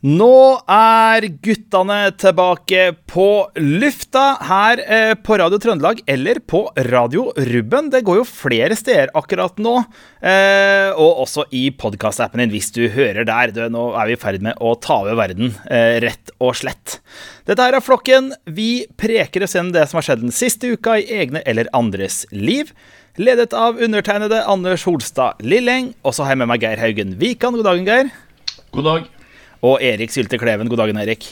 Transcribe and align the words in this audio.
Nå 0.00 0.56
er 0.64 1.26
guttene 1.44 1.96
tilbake 2.16 2.84
på 3.04 3.24
lufta 3.60 4.22
her 4.48 4.80
eh, 4.80 5.10
på 5.20 5.36
Radio 5.36 5.58
Trøndelag 5.60 6.00
eller 6.08 6.40
på 6.40 6.62
Radio 6.86 7.26
Rubben. 7.36 7.90
Det 7.92 8.00
går 8.06 8.22
jo 8.22 8.24
flere 8.24 8.78
steder 8.80 9.12
akkurat 9.20 9.60
nå, 9.60 9.74
eh, 10.24 10.88
og 10.96 11.20
også 11.26 11.44
i 11.52 11.66
podkastappen 11.76 12.40
din 12.40 12.54
hvis 12.54 12.70
du 12.72 12.86
hører 12.94 13.28
der. 13.28 13.52
Du, 13.52 13.60
nå 13.68 13.90
er 13.92 14.08
vi 14.08 14.16
i 14.16 14.22
ferd 14.24 14.40
med 14.48 14.56
å 14.56 14.72
ta 14.80 15.02
over 15.02 15.20
verden, 15.20 15.52
eh, 15.68 16.00
rett 16.06 16.32
og 16.40 16.56
slett. 16.62 16.96
Dette 17.44 17.68
her 17.68 17.76
er 17.76 17.84
Flokken. 17.84 18.32
Vi 18.48 18.86
preker 18.96 19.44
oss 19.44 19.58
gjennom 19.58 19.76
det 19.76 19.84
som 19.90 20.00
har 20.00 20.08
skjedd 20.08 20.24
den 20.24 20.32
siste 20.32 20.72
uka 20.72 20.96
i 20.96 21.08
egne 21.20 21.44
eller 21.44 21.68
andres 21.76 22.22
liv. 22.32 22.72
Ledet 23.20 23.52
av 23.52 23.76
undertegnede 23.76 24.46
Anders 24.48 24.88
Holstad 24.88 25.44
Lilleng. 25.44 25.92
Og 26.00 26.16
så 26.16 26.24
har 26.24 26.38
jeg 26.38 26.46
med 26.46 26.54
meg 26.54 26.64
Geir 26.64 26.80
Haugen 26.80 27.18
Wikan. 27.20 27.60
God 27.60 27.74
dagen, 27.74 27.84
Geir. 27.84 28.14
God 28.72 28.94
dag. 28.94 29.16
Og 29.60 29.82
Erik 29.84 30.12
Sylte 30.12 30.38
Kleven. 30.40 30.68
God 30.72 30.80
dagen, 30.80 30.96
Erik. 31.02 31.26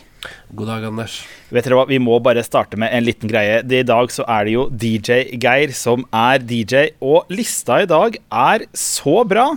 God 0.52 0.68
dag, 0.68 0.84
Anders. 0.84 1.22
Vet 1.48 1.64
dere 1.64 1.78
hva, 1.78 1.86
Vi 1.88 1.98
må 2.02 2.18
bare 2.20 2.44
starte 2.44 2.76
med 2.80 2.92
en 2.92 3.06
liten 3.06 3.30
greie. 3.30 3.62
I 3.64 3.86
dag 3.86 4.12
så 4.12 4.26
er 4.28 4.44
det 4.44 4.52
jo 4.52 4.66
DJ 4.68 5.38
Geir 5.40 5.72
som 5.72 6.04
er 6.12 6.42
DJ, 6.44 6.92
og 7.00 7.30
lista 7.32 7.80
i 7.82 7.88
dag 7.88 8.18
er 8.28 8.66
så 8.76 9.24
bra 9.28 9.54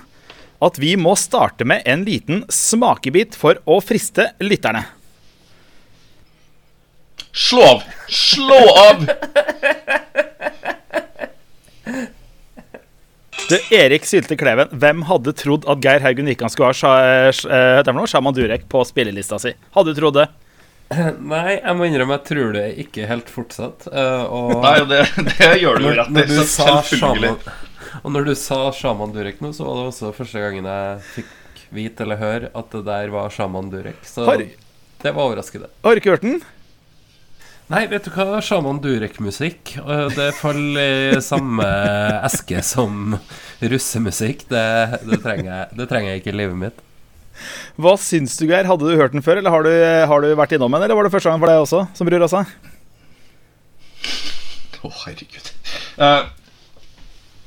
at 0.62 0.78
vi 0.80 0.96
må 0.96 1.16
starte 1.18 1.66
med 1.68 1.82
en 1.90 2.06
liten 2.06 2.46
smakebit 2.48 3.36
for 3.36 3.58
å 3.66 3.82
friste 3.84 4.30
lytterne. 4.40 4.86
Slå 7.32 7.64
av! 7.66 7.84
Slå 8.08 8.62
av! 8.86 9.08
Du, 13.52 13.58
Erik 13.76 14.06
Sylte 14.08 14.38
Kleven, 14.40 14.70
hvem 14.80 15.02
hadde 15.10 15.34
trodd 15.36 15.66
at 15.70 15.82
Geir 15.84 16.04
Haugen 16.06 16.30
Wikan 16.32 16.52
skulle 16.54 16.70
ha 16.72 17.32
sj- 17.36 17.50
eh? 17.52 18.06
Shaman 18.08 18.36
Durek 18.38 18.64
på 18.72 18.84
spillelista 18.88 19.40
si? 19.44 19.52
Hadde 19.76 19.92
du 19.92 20.00
trodd 20.00 20.20
det? 20.22 20.28
Nei, 21.34 21.58
jeg 21.58 21.76
må 21.80 21.88
innrømme 21.88 22.18
jeg 22.18 22.26
tror 22.30 22.56
det 22.56 22.64
ikke 22.86 23.08
helt 23.10 23.30
fortsatt. 23.32 23.90
eh, 23.92 24.24
og 24.28 24.56
Nei, 24.66 24.78
det, 24.92 25.02
det 25.34 25.52
gjør 25.62 25.80
du 25.82 25.86
når, 25.90 26.00
rett 26.02 26.24
i. 26.24 26.40
Selvfølgelig. 26.56 27.36
Shaman 27.44 28.02
Og 28.06 28.16
når 28.16 28.30
du 28.30 28.34
sa 28.40 28.60
Shaman 28.76 29.12
Durek 29.16 29.42
nå, 29.44 29.52
så 29.56 29.68
var 29.68 29.82
det 29.82 29.90
også 29.92 30.14
første 30.16 30.40
gangen 30.44 30.68
jeg 30.72 31.02
fikk 31.18 31.38
vite 31.76 32.04
eller 32.06 32.20
høre 32.20 32.50
at 32.56 32.72
det 32.76 32.82
der 32.88 33.12
var 33.14 33.32
Shaman 33.32 33.70
Durek. 33.72 34.00
Så 34.08 34.26
Har, 34.28 34.42
det 34.44 35.12
var 35.16 35.28
overraskende. 35.28 35.68
har 35.84 35.96
du 35.96 36.02
ikke 36.02 36.14
hørt 36.16 36.24
den? 36.28 36.40
Nei, 37.72 37.86
vet 37.88 38.04
du 38.04 38.12
hva? 38.12 38.42
Shaman 38.44 38.82
Durek-musikk 38.84 39.78
Det 40.18 40.28
faller 40.36 41.16
i 41.16 41.22
samme 41.24 41.68
eske 42.28 42.60
som 42.68 43.16
russemusikk. 43.62 44.44
Det, 44.50 44.64
det, 45.08 45.20
trenger 45.24 45.52
jeg, 45.54 45.68
det 45.80 45.88
trenger 45.88 46.12
jeg 46.12 46.24
ikke 46.24 46.34
i 46.34 46.40
livet 46.42 46.58
mitt. 46.66 46.82
Hva 47.80 47.94
syns 48.02 48.36
du, 48.42 48.48
Geir? 48.50 48.68
Hadde 48.68 48.90
du 48.90 48.98
hørt 49.00 49.16
den 49.16 49.24
før, 49.24 49.40
eller 49.40 49.54
har 49.54 49.64
du, 49.64 49.72
har 50.12 50.26
du 50.26 50.34
vært 50.38 50.56
innom 50.58 50.74
den? 50.76 50.84
Eller 50.84 50.98
var 50.98 51.08
det 51.08 51.14
første 51.14 51.32
gang 51.32 51.40
for 51.42 51.52
deg 51.52 51.64
også, 51.64 51.86
som 51.96 52.10
bror 52.10 52.28
seg? 52.34 52.52
Å, 54.82 54.90
herregud. 55.04 55.52
Eh, 56.02 56.24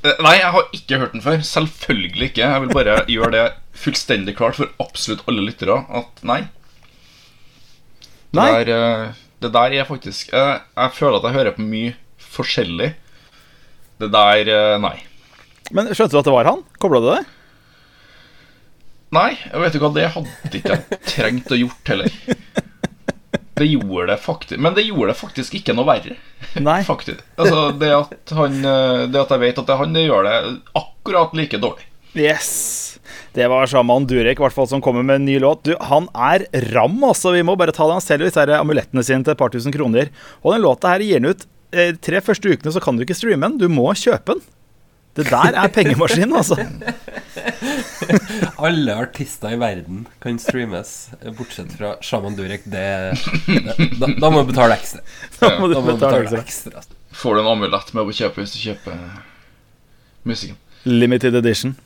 eh, 0.06 0.20
nei, 0.22 0.36
jeg 0.38 0.52
har 0.54 0.70
ikke 0.78 1.00
hørt 1.02 1.16
den 1.16 1.24
før. 1.24 1.42
Selvfølgelig 1.50 2.30
ikke. 2.30 2.46
Jeg 2.46 2.64
vil 2.64 2.74
bare 2.78 2.96
gjøre 3.10 3.32
det 3.34 3.44
fullstendig 3.84 4.36
klart 4.38 4.56
for 4.60 4.70
absolutt 4.82 5.26
alle 5.28 5.44
lyttere 5.50 5.80
at 6.00 6.24
nei. 6.26 6.44
Det 8.30 8.40
Nei? 8.40 8.48
der, 8.64 8.72
eh, 8.78 9.23
det 9.44 9.52
der 9.54 9.76
er 9.76 9.88
faktisk 9.88 10.32
jeg, 10.32 10.60
Jeg 10.74 10.96
føler 10.96 11.18
at 11.20 11.28
jeg 11.28 11.36
hører 11.38 11.56
på 11.56 11.64
mye 11.64 11.94
forskjellig. 12.34 12.90
Det 14.02 14.10
der 14.12 14.50
eh, 14.50 14.76
Nei. 14.82 14.96
Men 15.74 15.88
skjønte 15.92 16.16
du 16.16 16.20
at 16.20 16.28
det 16.28 16.34
var 16.34 16.50
han? 16.50 16.64
Kobla 16.82 17.00
du 17.00 17.08
det? 17.12 17.22
Nei, 19.14 19.30
jeg 19.36 19.62
vet 19.62 19.76
ikke 19.76 19.86
hva 19.86 19.94
det 19.94 20.10
hadde 20.16 20.58
ikke 20.58 20.74
jeg 20.74 21.00
trengt 21.06 21.52
å 21.54 21.58
gjort 21.60 21.92
heller. 21.92 22.16
Det 23.54 23.68
gjorde 23.70 24.08
det 24.10 24.16
faktisk 24.18 24.58
Men 24.58 24.74
det 24.74 24.82
gjorde 24.82 25.12
det 25.12 25.18
faktisk 25.20 25.54
ikke 25.54 25.76
noe 25.78 25.86
verre. 25.86 26.16
Nei. 26.58 26.80
Faktisk. 26.90 27.20
Altså, 27.38 27.68
det 27.78 27.90
at, 27.94 28.32
han, 28.34 28.56
eh, 28.66 29.04
det 29.10 29.20
at 29.20 29.30
jeg 29.30 29.42
vet 29.44 29.60
at 29.60 29.68
det 29.68 29.74
er 29.74 29.80
han, 29.80 29.94
det 29.94 30.02
gjør 30.08 30.26
det 30.26 30.34
akkurat 30.80 31.36
like 31.38 31.60
dårlig. 31.62 31.86
Yes. 32.14 32.50
Det 33.34 33.48
var 33.50 33.66
Shaman 33.66 34.04
Durek, 34.06 34.38
i 34.38 34.44
hvert 34.44 34.54
fall, 34.54 34.68
som 34.70 34.82
kommer 34.82 35.02
med 35.02 35.18
en 35.18 35.24
ny 35.26 35.40
låt. 35.42 35.64
Du, 35.66 35.72
Han 35.90 36.06
er 36.14 36.44
ram, 36.70 37.00
altså. 37.04 37.32
Vi 37.34 37.42
må 37.42 37.56
bare 37.58 37.74
ta 37.74 37.88
det. 37.88 37.96
Han 37.98 38.04
selger 38.04 38.28
disse 38.28 38.38
her 38.44 38.52
amulettene 38.60 39.02
sine 39.02 39.26
til 39.26 39.34
et 39.34 39.40
par 39.40 39.50
tusen 39.50 39.74
kroner. 39.74 40.12
Og 40.44 40.54
den 40.54 40.62
låta 40.62 40.92
her 40.94 41.02
gir 41.02 41.18
han 41.18 41.32
ut 41.32 41.42
eh, 41.74 41.96
tre 41.98 42.22
første 42.22 42.52
ukene, 42.54 42.70
så 42.74 42.82
kan 42.84 42.96
du 42.96 43.02
ikke 43.02 43.16
streame 43.18 43.50
den. 43.50 43.58
Du 43.58 43.66
må 43.72 43.88
kjøpe 43.98 44.38
den. 44.38 44.44
Det 45.14 45.28
der 45.30 45.54
er 45.58 45.70
pengemaskinen, 45.70 46.32
altså. 46.34 46.56
Alle 48.66 48.94
artister 48.98 49.54
i 49.54 49.58
verden 49.60 50.06
kan 50.22 50.38
streames, 50.42 50.94
bortsett 51.38 51.70
fra 51.78 51.92
Shaman 52.02 52.34
Durek. 52.38 52.64
Det, 52.70 52.82
det, 53.46 53.76
da, 54.00 54.08
da 54.10 54.30
må 54.34 54.42
du 54.42 54.50
betale 54.50 54.74
ekstra. 54.78 55.02
Da 55.40 55.52
må 55.60 55.68
du 55.70 55.76
Da 55.76 55.82
må 55.84 55.94
du 55.94 56.00
betale 56.00 56.24
betale 56.26 56.42
ekstra. 56.42 56.74
ekstra. 56.78 56.98
Får 57.14 57.36
du 57.38 57.44
en 57.44 57.50
amulett 57.52 57.92
med 57.94 58.10
å 58.10 58.14
kjøpe 58.14 58.42
hvis 58.42 58.56
du 58.56 58.60
kjøper 58.64 58.98
musikken. 60.26 60.58
Limited 60.84 61.36
edition. 61.38 61.76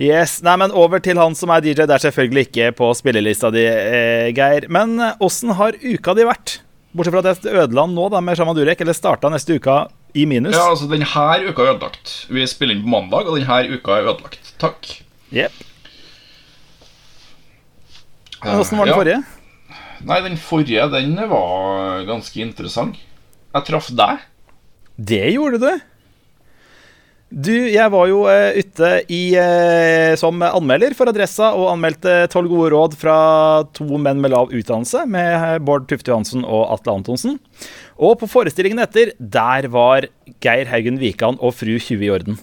Yes, 0.00 0.38
nei, 0.42 0.54
men 0.56 0.72
Over 0.72 0.98
til 1.04 1.18
han 1.20 1.34
som 1.36 1.50
er 1.52 1.60
DJ. 1.60 1.84
Det 1.84 1.90
er 1.98 2.04
selvfølgelig 2.06 2.46
ikke 2.48 2.70
på 2.78 2.90
spillelista 2.96 3.50
di, 3.52 3.66
eh, 3.68 4.30
Geir. 4.36 4.66
Men 4.72 4.98
eh, 4.98 5.16
åssen 5.20 5.52
har 5.58 5.76
uka 5.82 6.14
di 6.16 6.24
vært? 6.24 6.60
Bortsett 6.96 7.14
fra 7.14 7.20
at 7.22 7.44
jeg 7.44 7.54
ødela 7.54 7.84
den 7.86 7.94
nå 7.94 8.08
da 8.10 8.20
med 8.24 8.36
Shaman 8.38 8.56
Durek, 8.56 8.80
eller 8.82 8.96
starta 8.96 9.28
neste 9.30 9.54
uka 9.60 9.84
i 10.18 10.24
minus. 10.26 10.56
Ja, 10.56 10.70
altså, 10.72 10.88
denne 10.90 11.06
uka 11.06 11.62
er 11.62 11.74
ødelagt. 11.76 12.14
Vi 12.32 12.46
spiller 12.50 12.74
inn 12.74 12.82
på 12.82 12.90
mandag, 12.96 13.28
og 13.30 13.36
denne 13.38 13.76
uka 13.76 13.98
er 14.00 14.08
ødelagt. 14.10 14.54
Takk. 14.58 14.88
Yep. 15.30 15.52
Men 18.42 18.58
Åssen 18.58 18.78
var 18.80 18.86
den 18.88 18.94
Ja. 18.94 18.98
forrige? 18.98 19.24
Nei, 20.02 20.20
den 20.24 20.36
forrige, 20.40 20.90
den 20.90 21.14
var 21.28 22.04
ganske 22.08 22.40
interessant. 22.40 22.96
Jeg 23.54 23.64
traff 23.66 23.90
deg. 23.94 24.18
Det 24.96 25.32
gjorde 25.34 25.60
du. 25.60 25.80
Du, 27.30 27.52
jeg 27.54 27.86
var 27.94 28.08
jo 28.10 28.24
uh, 28.26 28.56
ute 28.58 28.88
i, 29.06 29.20
uh, 29.38 30.16
som 30.18 30.42
anmelder 30.42 30.96
for 30.98 31.06
Adressa 31.12 31.52
og 31.54 31.68
anmeldte 31.76 32.24
tolv 32.32 32.50
gode 32.50 32.72
råd 32.74 32.96
fra 32.98 33.18
to 33.76 33.86
menn 34.02 34.18
med 34.18 34.32
lav 34.34 34.50
utdannelse, 34.50 35.04
med 35.06 35.28
eh, 35.36 35.60
Bård 35.62 35.86
Tufte 35.86 36.10
Johansen 36.10 36.42
og 36.42 36.64
Atle 36.74 36.96
Antonsen. 36.98 37.38
Og 38.02 38.16
på 38.18 38.26
forestillingen 38.32 38.82
etter, 38.82 39.14
der 39.14 39.70
var 39.70 40.08
Geir 40.42 40.72
Haugen 40.72 40.98
Wikan 40.98 41.38
og 41.38 41.54
fru 41.54 41.76
20 41.78 42.02
i 42.02 42.10
orden. 42.10 42.40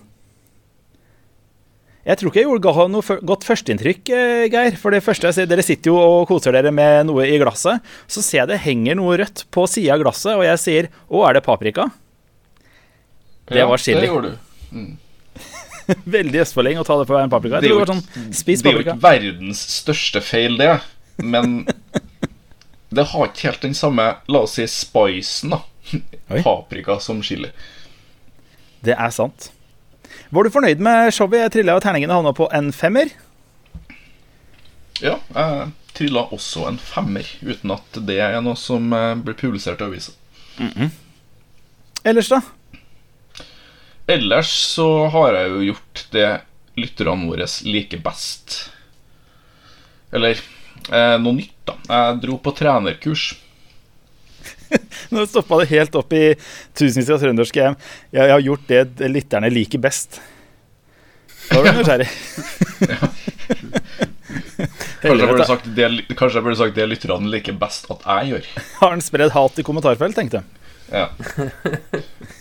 Jeg 2.08 2.22
tror 2.22 2.31
ikke 2.31 2.40
jeg 2.46 2.48
gjorde 2.48 2.64
ga 2.64 2.88
noe 2.88 3.19
godt 3.28 3.44
førsteinntrykk, 3.44 4.16
Geir. 4.56 4.80
For 4.80 4.96
det 4.96 5.04
første, 5.04 5.28
jeg 5.28 5.42
ser, 5.42 5.52
Dere 5.52 5.68
sitter 5.68 5.92
jo 5.92 6.00
og 6.00 6.31
koser 6.31 6.56
dere 6.56 6.72
med 6.72 7.09
noe 7.12 7.28
i 7.28 7.36
glasset. 7.44 7.84
Så 8.08 8.24
ser 8.24 8.46
jeg 8.46 8.54
det 8.54 8.64
henger 8.64 8.96
noe 8.96 9.19
rødt 9.19 9.50
på 9.52 9.68
sida 9.68 9.98
av 9.98 10.08
glasset, 10.08 10.31
og 10.40 10.48
jeg 10.48 10.64
sier 10.64 10.92
'Å, 11.12 11.28
er 11.28 11.34
det 11.36 11.44
paprika?' 11.44 11.92
Det 13.52 13.64
var 13.68 13.80
chili. 13.80 14.00
Det 14.00 14.08
gjorde 14.08 14.31
du. 14.31 14.47
Veldig 16.18 16.42
østfolding 16.44 16.82
å 16.82 16.86
ta 16.88 16.98
det 17.00 17.08
på 17.08 17.18
en 17.20 17.32
paprika. 17.32 17.62
Det 17.64 17.70
er 17.70 17.76
jo 17.76 17.88
sånn, 17.88 18.04
Det 18.12 18.58
er 18.58 18.76
jo 18.76 18.84
ikke 18.84 18.98
verdens 19.04 19.62
største 19.78 20.22
feil, 20.24 20.58
det. 20.60 20.74
Men 21.24 21.62
det 22.96 23.08
har 23.14 23.30
ikke 23.30 23.50
helt 23.50 23.68
den 23.70 23.78
samme, 23.78 24.10
la 24.28 24.44
oss 24.44 24.58
si, 24.60 24.68
spicen, 24.72 25.56
da. 25.56 25.62
Oi. 26.34 26.42
Paprika 26.44 27.00
som 27.04 27.22
chili. 27.24 27.54
Det 28.84 28.98
er 28.98 29.14
sant. 29.16 29.52
Var 30.30 30.44
du 30.44 30.52
fornøyd 30.52 30.84
med 30.84 31.14
showet? 31.16 31.40
Jeg 31.46 31.56
trilla 31.56 31.78
jo 31.78 31.84
terningene 31.84 32.18
havna 32.20 32.34
på 32.36 32.50
en 32.56 32.74
femmer. 32.76 33.14
Ja, 35.00 35.18
jeg 35.32 35.72
trilla 35.98 36.26
også 36.34 36.68
en 36.68 36.80
femmer, 36.82 37.28
uten 37.42 37.74
at 37.74 38.00
det 38.08 38.20
er 38.24 38.38
noe 38.44 38.58
som 38.60 38.92
eh, 38.94 39.16
blir 39.24 39.38
publisert 39.40 39.82
i 39.82 39.88
avisa. 39.88 40.14
Ellers, 42.08 42.30
da? 42.34 42.42
Ellers 44.07 44.51
så 44.75 44.88
har 45.12 45.35
jeg 45.35 45.50
jo 45.51 45.63
gjort 45.72 46.03
det 46.13 46.28
lytterne 46.79 47.28
våre 47.28 47.47
liker 47.68 48.00
best. 48.03 48.69
Eller 50.16 50.40
eh, 50.40 51.18
noe 51.19 51.36
nytt, 51.36 51.57
da. 51.68 51.75
Jeg 51.89 52.21
dro 52.24 52.38
på 52.39 52.54
trenerkurs. 52.56 53.25
Nå 55.12 55.25
stoppa 55.27 55.59
det 55.59 55.69
helt 55.74 55.98
opp 56.00 56.15
i 56.15 56.24
tusenvis 56.77 57.12
av 57.12 57.19
trønderske 57.24 57.63
hjem. 57.65 57.77
Jeg, 58.13 58.21
jeg 58.24 58.36
har 58.36 58.45
gjort 58.48 58.71
det 58.71 59.12
lytterne 59.12 59.51
liker 59.51 59.83
best. 59.83 60.21
Da 61.50 61.60
var 61.60 61.75
du 61.75 61.81
nysgjerrig. 61.81 62.10
Kanskje 64.98 65.21
jeg, 65.21 65.30
burde 65.30 65.45
sagt 65.45 65.68
det, 65.77 65.88
kanskje 66.18 66.39
jeg 66.39 66.44
burde 66.48 66.57
sagt 66.57 66.75
det 66.75 66.88
lytterne 66.89 67.30
liker 67.31 67.56
best 67.60 67.86
at 67.94 68.01
jeg 68.07 68.31
gjør. 68.31 68.48
Har 68.80 68.95
han 68.95 69.03
spredd 69.06 69.36
hat 69.36 69.60
i 69.62 69.65
kommentarfelt, 69.68 70.18
tenkte 70.18 70.42
jeg. 70.42 70.45
Ja. 70.92 71.06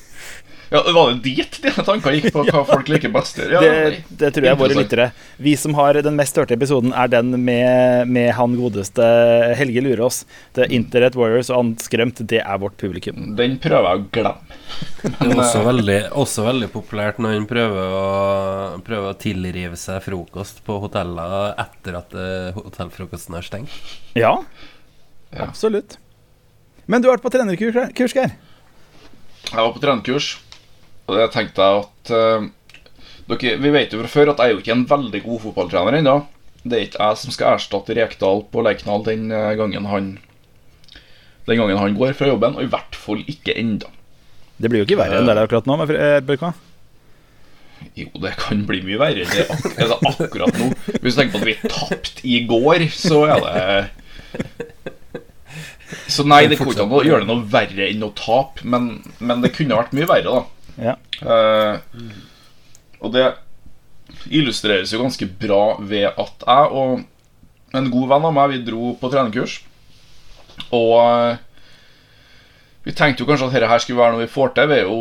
Ja, 0.70 0.80
Var 0.92 1.12
det 1.12 1.20
dit 1.22 1.58
dine 1.62 1.82
tanker 1.86 2.14
gikk 2.16 2.32
på 2.34 2.42
hva 2.48 2.62
folk 2.66 2.88
liker 2.90 3.12
best? 3.14 3.38
Ja, 3.38 3.60
Det, 3.62 4.00
det 4.18 4.30
tror 4.34 4.46
jeg 4.48 4.58
våre 4.58 4.74
lyttere. 4.78 5.04
Vi 5.38 5.52
som 5.60 5.76
har 5.78 5.98
den 6.02 6.16
mest 6.18 6.36
hørte 6.40 6.56
episoden, 6.56 6.90
er 6.96 7.10
den 7.12 7.30
med, 7.44 8.08
med 8.10 8.32
han 8.34 8.56
godeste 8.58 9.06
Helge 9.58 9.84
Lurås. 9.84 10.24
The 10.58 10.66
Internet 10.74 11.14
Warriors 11.18 11.50
og 11.52 11.60
han 11.60 11.74
Skrømt, 11.82 12.22
det 12.26 12.40
er 12.42 12.58
vårt 12.62 12.74
publikum. 12.80 13.34
Den 13.38 13.58
prøver 13.62 13.86
jeg 13.92 14.00
å 14.00 14.08
glemme. 14.16 14.58
Det 15.06 15.12
er 15.30 15.36
også 15.44 15.60
veldig, 15.68 15.98
også 16.24 16.46
veldig 16.48 16.70
populært 16.74 17.20
når 17.22 17.36
han 17.36 17.46
prøver 17.50 17.94
å, 18.00 18.06
prøver 18.86 19.12
å 19.12 19.18
tilrive 19.22 19.78
seg 19.78 20.02
frokost 20.02 20.64
på 20.66 20.80
hoteller 20.82 21.52
etter 21.62 22.00
at 22.00 22.16
eh, 22.18 22.50
hotellfrokosten 22.56 23.38
er 23.38 23.46
stengt. 23.46 23.78
Ja, 24.18 24.34
Ja. 25.34 25.46
absolutt. 25.50 25.98
Men 26.86 27.02
du 27.02 27.08
har 27.08 27.16
vært 27.18 27.24
på 27.26 27.32
trenerkurs, 27.34 28.14
Geir? 28.14 28.34
Jeg 29.46 29.58
var 29.58 29.72
på 29.74 29.80
trenerkurs, 29.82 30.28
og 31.06 31.18
jeg 31.20 31.32
tenkte 31.34 31.66
jeg 31.66 31.82
at 31.84 32.12
uh, 32.14 32.46
dere, 33.26 33.56
Vi 33.62 33.72
vet 33.74 33.94
jo 33.94 34.00
fra 34.02 34.10
før 34.10 34.32
at 34.32 34.42
jeg 34.42 34.50
er 34.50 34.54
jo 34.54 34.62
ikke 34.62 34.74
en 34.76 34.86
veldig 34.90 35.22
god 35.24 35.42
fotballtrener 35.44 35.98
ennå. 36.00 36.16
Det 36.66 36.78
er 36.78 36.86
ikke 36.88 37.02
jeg 37.02 37.20
som 37.22 37.34
skal 37.34 37.56
erstatte 37.56 37.94
Rekdal 37.96 38.44
på 38.50 38.62
Lerkendal 38.66 39.04
den 39.06 39.30
eh, 39.30 39.52
gangen 39.58 39.86
han 39.86 40.06
Den 41.46 41.60
gangen 41.60 41.78
han 41.78 41.98
går 41.98 42.16
fra 42.18 42.26
jobben, 42.26 42.56
og 42.58 42.64
i 42.64 42.70
hvert 42.70 42.98
fall 42.98 43.22
ikke 43.30 43.54
ennå. 43.54 43.90
Det 44.58 44.70
blir 44.70 44.82
jo 44.82 44.86
ikke 44.88 44.98
verre 44.98 45.20
enn 45.20 45.28
det 45.28 45.36
er 45.36 45.44
akkurat 45.44 45.68
nå. 45.68 45.76
Med, 45.78 45.92
eh, 45.94 46.18
Børka. 46.26 46.54
Jo, 47.94 48.08
det 48.22 48.32
kan 48.40 48.64
bli 48.66 48.80
mye 48.86 48.98
verre 48.98 49.26
det 49.28 49.44
er 49.44 49.52
ak 49.52 49.66
er 49.76 49.90
det 49.92 49.98
akkurat 50.10 50.58
nå. 50.58 50.70
Hvis 51.04 51.14
du 51.14 51.20
tenker 51.20 51.36
på 51.36 51.42
at 51.42 51.50
vi 51.50 51.56
tapte 51.70 52.26
i 52.26 52.40
går, 52.48 52.88
så 52.94 53.22
er 53.30 53.44
det 53.44 53.54
Så 56.10 56.24
nei, 56.26 56.46
det 56.50 56.58
kunne 56.58 56.74
ikke 56.74 57.04
gjøre 57.06 57.22
det 57.22 57.30
noe 57.30 57.46
verre 57.50 57.86
enn 57.86 58.02
å 58.02 58.10
tape, 58.16 58.66
men, 58.66 58.96
men 59.22 59.44
det 59.44 59.54
kunne 59.54 59.78
vært 59.78 59.94
mye 59.94 60.08
verre, 60.10 60.40
da. 60.40 60.55
Ja. 60.76 60.96
Eh, 61.20 61.78
og 63.00 63.12
det 63.14 63.26
illustreres 64.32 64.92
jo 64.92 65.02
ganske 65.02 65.28
bra 65.40 65.76
ved 65.80 66.08
at 66.10 66.44
jeg 66.46 66.72
og 66.76 67.76
en 67.76 67.90
god 67.92 68.08
venn 68.12 68.26
av 68.28 68.34
meg 68.34 68.52
Vi 68.52 68.64
dro 68.66 68.94
på 69.00 69.10
trenerkurs. 69.12 69.58
Og 70.74 70.96
eh, 71.02 71.38
vi 72.86 72.94
tenkte 72.94 73.24
jo 73.24 73.28
kanskje 73.28 73.48
at 73.48 73.56
dette 73.56 73.70
her 73.70 73.82
skulle 73.82 73.98
være 73.98 74.14
noe 74.14 74.24
vi 74.24 74.32
får 74.32 74.52
til. 74.56 74.68
Vi 74.70 74.76
er 74.76 74.86
jo, 74.86 74.98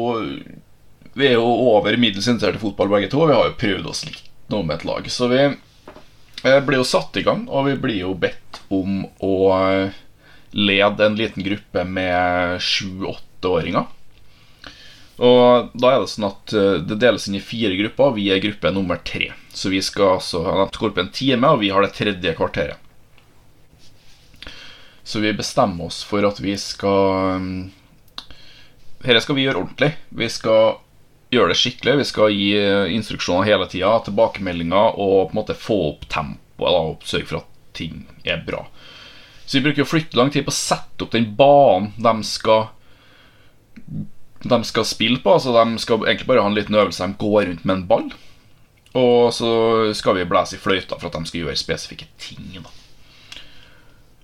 vi 1.13 1.27
er 1.29 1.35
jo 1.37 1.49
over 1.75 1.99
middels 2.01 2.27
interessert 2.31 2.57
i 2.57 2.63
fotball 2.63 2.89
begge 2.91 3.11
to. 3.13 3.27
Vi 3.29 3.37
har 3.37 3.51
jo 3.51 3.59
prøvd 3.61 3.91
oss 3.91 4.05
litt 4.07 4.23
nå 4.49 4.63
med 4.65 4.79
et 4.79 4.87
lag. 4.89 5.09
Så 5.11 5.29
vi 5.31 5.43
eh, 5.45 6.61
blir 6.65 6.81
jo 6.81 6.87
satt 6.87 7.17
i 7.21 7.25
gang, 7.25 7.45
og 7.45 7.69
vi 7.69 7.77
blir 7.85 8.01
jo 8.01 8.15
bedt 8.17 8.61
om 8.73 9.05
å 9.23 9.35
eh, 9.59 10.01
lede 10.55 11.05
en 11.05 11.19
liten 11.19 11.45
gruppe 11.45 11.85
med 11.85 12.57
sju-åtteåringer. 12.63 13.85
Og 15.15 15.69
da 15.79 15.93
er 15.93 16.01
det 16.03 16.11
sånn 16.11 16.27
at 16.27 16.53
eh, 16.55 16.81
det 16.83 16.97
deles 16.99 17.27
inn 17.29 17.37
i 17.39 17.43
fire 17.43 17.75
grupper, 17.79 18.15
vi 18.17 18.27
er 18.33 18.43
gruppe 18.43 18.71
nummer 18.75 18.99
tre. 19.07 19.29
Så 19.55 19.71
vi 19.71 19.79
skal 19.83 20.17
altså 20.17 20.43
ha 20.43 20.65
gå 20.67 20.89
opp 20.89 20.99
en 20.99 21.13
time, 21.15 21.53
og 21.53 21.61
vi 21.61 21.71
har 21.71 21.85
det 21.85 21.95
tredje 21.95 22.35
kvarteret. 22.35 22.81
Så 25.05 25.21
vi 25.21 25.31
bestemmer 25.37 25.87
oss 25.87 26.01
for 26.03 26.25
at 26.25 26.39
vi 26.41 26.55
skal 26.57 27.69
Dette 29.05 29.21
skal 29.21 29.37
vi 29.37 29.43
gjøre 29.45 29.61
ordentlig. 29.61 29.91
Vi 30.09 30.27
skal 30.33 30.79
gjøre 31.29 31.51
det 31.51 31.59
skikkelig. 31.59 31.99
Vi 31.99 32.07
skal 32.09 32.33
gi 32.33 32.47
eh, 32.57 32.93
instruksjoner 32.95 33.47
hele 33.47 33.69
tida, 33.71 33.93
tilbakemeldinger 34.07 34.97
og 34.97 35.29
på 35.29 35.35
en 35.35 35.39
måte 35.39 35.57
få 35.59 35.77
opp 35.91 36.07
tempoet 36.11 36.73
da, 36.73 36.81
og 36.89 37.05
sørge 37.07 37.29
for 37.29 37.43
at 37.43 37.51
ting 37.77 38.03
er 38.25 38.41
bra. 38.47 38.65
Så 39.45 39.59
vi 39.59 39.67
bruker 39.67 39.83
jo 39.83 39.87
flytte 39.87 40.17
lang 40.17 40.31
tid 40.33 40.47
på 40.47 40.51
å 40.51 40.57
sette 40.57 41.05
opp 41.05 41.13
den 41.13 41.29
banen 41.37 41.93
de 42.01 42.15
skal 42.25 42.71
de 44.45 44.61
skal 44.67 44.85
spille 44.87 45.19
på. 45.23 45.33
Altså 45.33 45.53
De 45.55 45.81
skal 45.81 46.05
egentlig 46.05 46.29
bare 46.29 46.45
ha 46.45 46.49
en 46.49 46.57
liten 46.57 46.77
øvelse. 46.77 47.03
De 47.03 47.19
går 47.19 47.49
rundt 47.49 47.65
med 47.65 47.75
en 47.75 47.87
ball. 47.89 48.07
Og 48.95 49.33
så 49.35 49.51
skal 49.97 50.15
vi 50.19 50.29
blæse 50.29 50.55
i 50.55 50.61
fløyta 50.61 50.95
for 50.95 51.09
at 51.09 51.17
de 51.17 51.27
skal 51.27 51.43
gjøre 51.43 51.59
spesifikke 51.59 52.07
ting. 52.21 52.47
da 52.63 52.71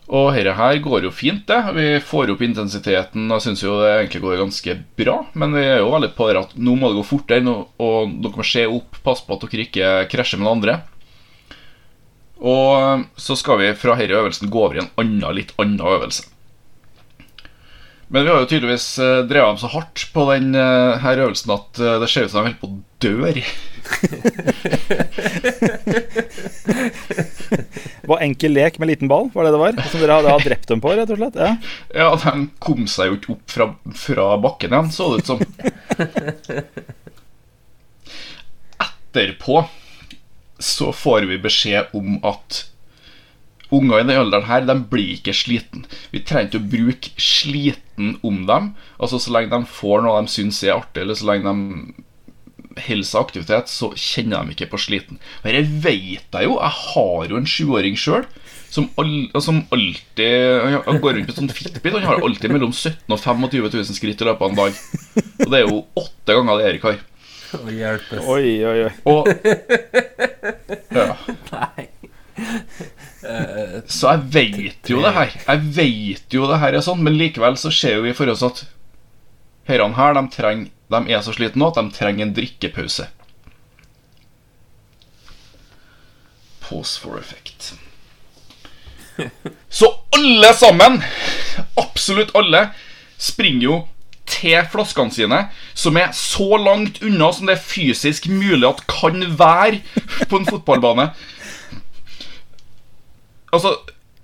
Og 0.07 0.31
dette 0.35 0.53
her 0.55 0.79
går 0.83 1.07
jo 1.07 1.11
fint, 1.11 1.43
det. 1.47 1.59
Vi 1.75 1.87
får 1.99 2.31
opp 2.31 2.41
intensiteten 2.45 3.31
og 3.31 3.43
syns 3.43 3.63
jo 3.63 3.81
det 3.81 3.91
egentlig 3.97 4.23
går 4.23 4.39
ganske 4.45 4.77
bra. 4.99 5.17
Men 5.33 5.57
vi 5.57 5.65
er 5.65 5.83
jo 5.83 5.91
veldig 5.91 6.13
på 6.15 6.29
det 6.29 6.39
at 6.39 6.55
nå 6.55 6.77
må 6.79 6.91
det 6.91 7.01
gå 7.01 7.07
fortere, 7.11 7.57
og 7.79 8.15
dere 8.23 8.39
må 8.39 8.47
se 8.47 8.65
opp. 8.67 9.01
Pass 9.03 9.23
på 9.27 9.35
at 9.35 9.47
dere 9.49 9.67
ikke 9.67 9.93
krasjer 10.13 10.39
med 10.39 10.47
noen 10.47 10.59
andre. 10.61 10.79
Og 12.41 13.05
så 13.21 13.35
skal 13.37 13.59
vi 13.59 13.73
fra 13.77 13.95
denne 13.99 14.17
øvelsen 14.17 14.49
gå 14.49 14.63
over 14.65 14.79
i 14.79 14.85
en 14.85 14.93
annen, 14.97 15.35
litt 15.35 15.51
annen 15.61 15.83
øvelse. 15.83 16.30
Men 18.11 18.25
vi 18.25 18.31
har 18.31 18.41
jo 18.43 18.47
tydeligvis 18.51 18.87
eh, 18.99 19.21
drevet 19.23 19.53
dem 19.53 19.59
så 19.61 19.69
hardt 19.71 20.01
på 20.11 20.25
den 20.33 20.51
eh, 20.59 21.05
øvelsen 21.13 21.53
at 21.55 21.79
eh, 21.79 21.99
det 22.01 22.09
ser 22.11 22.25
ut 22.27 22.33
som 22.33 22.43
de 22.43 22.49
holder 22.49 22.59
på 22.59 22.67
å 22.67 22.79
dø. 22.99 23.15
Var 28.11 28.19
enkel 28.25 28.51
lek 28.57 28.75
med 28.81 28.89
liten 28.91 29.07
ball, 29.07 29.29
var 29.31 29.47
det 29.47 29.53
det 29.53 29.61
var? 29.61 29.71
Som 29.91 30.01
dere 30.01 30.17
hadde 30.17 30.43
drept 30.43 30.67
dem 30.67 30.81
på, 30.83 30.89
rett 30.97 31.11
og 31.13 31.19
slett? 31.21 31.37
Ja. 31.39 31.51
Ja, 31.95 32.09
de 32.19 32.31
kom 32.63 32.83
seg 32.89 33.07
jo 33.07 33.13
ikke 33.19 33.33
opp 33.37 33.47
fra, 33.53 33.65
fra 33.95 34.25
bakken 34.43 34.73
igjen, 34.75 34.91
så 34.91 35.03
det 35.13 35.19
ut 35.21 35.29
som. 35.31 35.39
Etterpå 38.87 39.55
så 40.59 40.91
får 40.95 41.21
vi 41.31 41.37
beskjed 41.41 41.85
om 41.97 42.19
at 42.27 42.65
unger 43.71 44.01
i 44.01 44.05
den 44.05 44.19
alderen 44.19 44.47
her, 44.49 44.65
de 44.67 44.75
blir 44.91 45.15
ikke 45.15 45.35
sliten. 45.35 45.85
Vi 46.11 46.23
trenger 46.25 46.49
ikke 46.49 46.61
å 46.61 46.71
bruke 46.75 47.11
sliten 47.21 48.15
om 48.27 48.45
dem. 48.49 48.71
Altså 48.99 49.19
Så 49.21 49.33
lenge 49.33 49.53
de 49.53 49.69
får 49.69 50.05
noe 50.05 50.21
de 50.21 50.31
syns 50.33 50.61
er 50.65 50.77
artig, 50.77 51.03
eller 51.03 51.19
så 51.19 51.29
lenge 51.31 51.51
de 51.51 52.07
holder 52.81 53.07
seg 53.07 53.19
aktivitet, 53.19 53.71
så 53.71 53.91
kjenner 53.99 54.45
de 54.45 54.55
ikke 54.55 54.69
på 54.71 54.79
sliten. 54.79 55.19
Og 55.41 55.49
Dette 55.49 55.81
vet 55.83 56.37
jeg 56.37 56.47
jo. 56.47 56.55
Jeg 56.55 56.77
har 56.85 57.31
jo 57.33 57.39
en 57.41 57.49
sjuåring 57.49 57.99
sjøl. 57.99 58.27
Som, 58.71 58.85
all, 58.95 59.25
som 59.43 59.57
alltid 59.75 60.61
Han 60.85 60.99
går 61.03 61.17
rundt 61.17 61.27
med 61.27 61.35
sånn 61.35 61.49
Fitbit. 61.51 61.91
Han 61.91 62.05
har 62.07 62.21
alltid 62.23 62.53
mellom 62.53 62.71
17 62.71 63.03
000 63.11 63.17
og 63.17 63.19
25 63.19 63.65
000 63.67 63.97
skritt 63.97 64.23
i 64.23 64.27
løpet 64.29 64.45
av 64.45 64.53
en 64.53 64.61
dag. 64.61 64.77
Og 65.43 65.49
det 65.51 65.59
er 65.59 65.65
jo 65.65 65.81
åtte 65.99 66.37
ganger 66.37 66.61
det 66.61 66.69
Erik 66.69 66.87
har. 66.87 67.01
Hjelpes. 67.51 68.21
Oi, 68.31 68.63
oi, 68.63 68.77
oi. 68.85 68.91
Og 69.11 69.27
ja. 70.95 71.09
Nei. 71.51 71.89
Så 73.21 74.09
jeg 74.09 74.21
vet 74.33 74.89
jo 74.89 75.01
det 75.03 75.13
her. 75.13 75.33
Jeg 75.45 75.65
vet 75.77 76.35
jo 76.35 76.47
det 76.49 76.59
her 76.61 76.77
er 76.77 76.85
sånn, 76.85 77.03
men 77.05 77.17
likevel 77.19 77.57
så 77.59 77.71
ser 77.73 78.01
vi 78.05 78.15
for 78.17 78.31
oss 78.31 78.43
at 78.45 78.63
herrene 79.69 79.97
her, 79.97 80.17
de, 80.17 80.23
trenger, 80.33 80.71
de 80.91 81.01
er 81.13 81.21
så 81.23 81.35
slitne 81.35 81.61
nå 81.61 81.69
at 81.71 81.79
de 81.79 81.95
trenger 81.95 82.25
en 82.25 82.33
drikkepause. 82.35 83.07
Pause 86.65 87.03
for 87.03 87.19
effect. 87.21 87.73
Så 89.69 89.91
alle 90.15 90.53
sammen, 90.57 91.01
absolutt 91.77 92.33
alle, 92.37 92.69
springer 93.21 93.65
jo 93.67 93.75
til 94.31 94.63
flaskene 94.71 95.13
sine, 95.13 95.39
som 95.77 95.97
er 95.99 96.13
så 96.15 96.57
langt 96.57 97.01
unna 97.03 97.29
som 97.35 97.49
det 97.49 97.57
er 97.57 97.65
fysisk 97.65 98.29
mulig 98.31 98.65
at 98.67 98.85
kan 98.89 99.21
være 99.37 99.81
på 100.29 100.39
en 100.39 100.47
fotballbane. 100.47 101.11
Altså, 103.51 103.75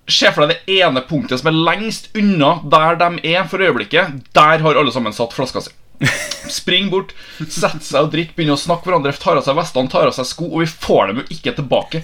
Se 0.08 0.30
for 0.32 0.48
deg 0.48 0.54
det 0.56 0.78
ene 0.80 1.02
punktet 1.04 1.42
som 1.42 1.50
er 1.52 1.58
lengst 1.68 2.06
unna 2.16 2.62
der 2.72 2.96
de 3.02 3.10
er 3.28 3.44
for 3.52 3.60
øyeblikket. 3.60 4.22
Der 4.32 4.64
har 4.64 4.80
alle 4.80 4.94
sammen 4.96 5.16
satt 5.16 5.36
flaska 5.36 5.66
si. 5.66 5.74
Spring 6.58 6.88
bort, 6.94 7.12
sett 7.50 7.84
seg 7.84 8.06
og 8.06 8.14
drikk, 8.14 8.32
begynner 8.38 8.56
å 8.56 8.62
snakke 8.62 8.88
hverandre, 8.88 9.12
tar 9.20 9.40
av 9.40 9.44
seg 9.44 9.58
vestene, 9.58 9.92
tar 9.92 10.08
av 10.08 10.16
seg 10.16 10.30
sko, 10.30 10.48
og 10.48 10.64
vi 10.64 10.70
får 10.70 11.10
dem 11.10 11.20
jo 11.20 11.26
ikke 11.36 11.56
tilbake. 11.58 12.04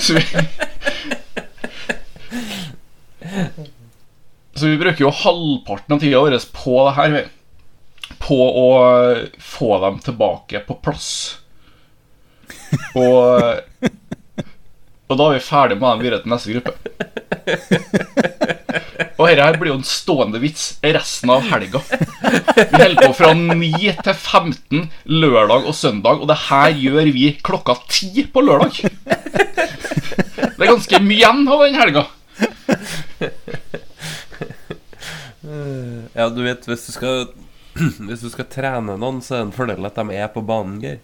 Så 0.00 0.16
vi 0.16 0.24
Så 4.56 4.68
vi 4.68 4.78
bruker 4.80 5.04
jo 5.04 5.12
halvparten 5.14 5.94
av 5.94 6.02
tida 6.02 6.20
vår 6.20 6.36
på 6.52 6.74
det 6.88 6.94
her. 6.98 7.20
På 8.20 8.38
å 8.60 8.70
få 9.40 9.70
dem 9.86 10.00
tilbake 10.04 10.60
på 10.66 10.76
plass. 10.84 11.12
Og 12.98 13.62
Og 15.10 15.18
da 15.18 15.26
er 15.26 15.36
vi 15.36 15.42
ferdig 15.42 15.76
med 15.80 15.88
den 15.90 16.04
videre 16.04 16.22
til 16.22 16.30
neste 16.30 16.54
gruppe. 16.54 16.72
Og 19.20 19.26
dette 19.28 19.44
her 19.44 19.58
blir 19.60 19.72
jo 19.72 19.78
en 19.80 19.84
stående 19.84 20.40
vits 20.40 20.68
resten 20.80 21.32
av 21.34 21.42
helga. 21.50 21.82
Vi 21.82 22.78
holder 22.78 23.02
på 23.02 23.10
fra 23.18 23.32
9 23.36 23.90
til 24.06 24.14
15 24.14 24.86
lørdag 25.10 25.66
og 25.66 25.76
søndag, 25.76 26.22
og 26.22 26.30
det 26.30 26.38
her 26.46 26.70
gjør 26.78 27.10
vi 27.12 27.26
klokka 27.44 27.76
10 27.82 28.30
på 28.32 28.44
lørdag. 28.46 28.80
Det 29.04 30.66
er 30.66 30.72
ganske 30.72 31.02
mye 31.04 31.18
igjen 31.18 31.44
av 31.50 31.66
den 31.66 31.78
helga. 31.80 32.06
Ja, 36.14 36.28
du 36.32 36.42
vet, 36.44 36.66
hvis 36.68 36.86
du 36.86 36.92
skal 36.94 37.30
Hvis 38.08 38.24
du 38.24 38.30
skal 38.32 38.48
trene 38.50 38.96
noen, 38.98 39.20
så 39.24 39.34
er 39.34 39.42
det 39.42 39.46
en 39.48 39.56
fordel 39.56 39.86
at 39.88 39.98
de 39.98 40.16
er 40.18 40.28
på 40.34 40.42
banen, 40.44 40.80
Geir. 40.82 41.00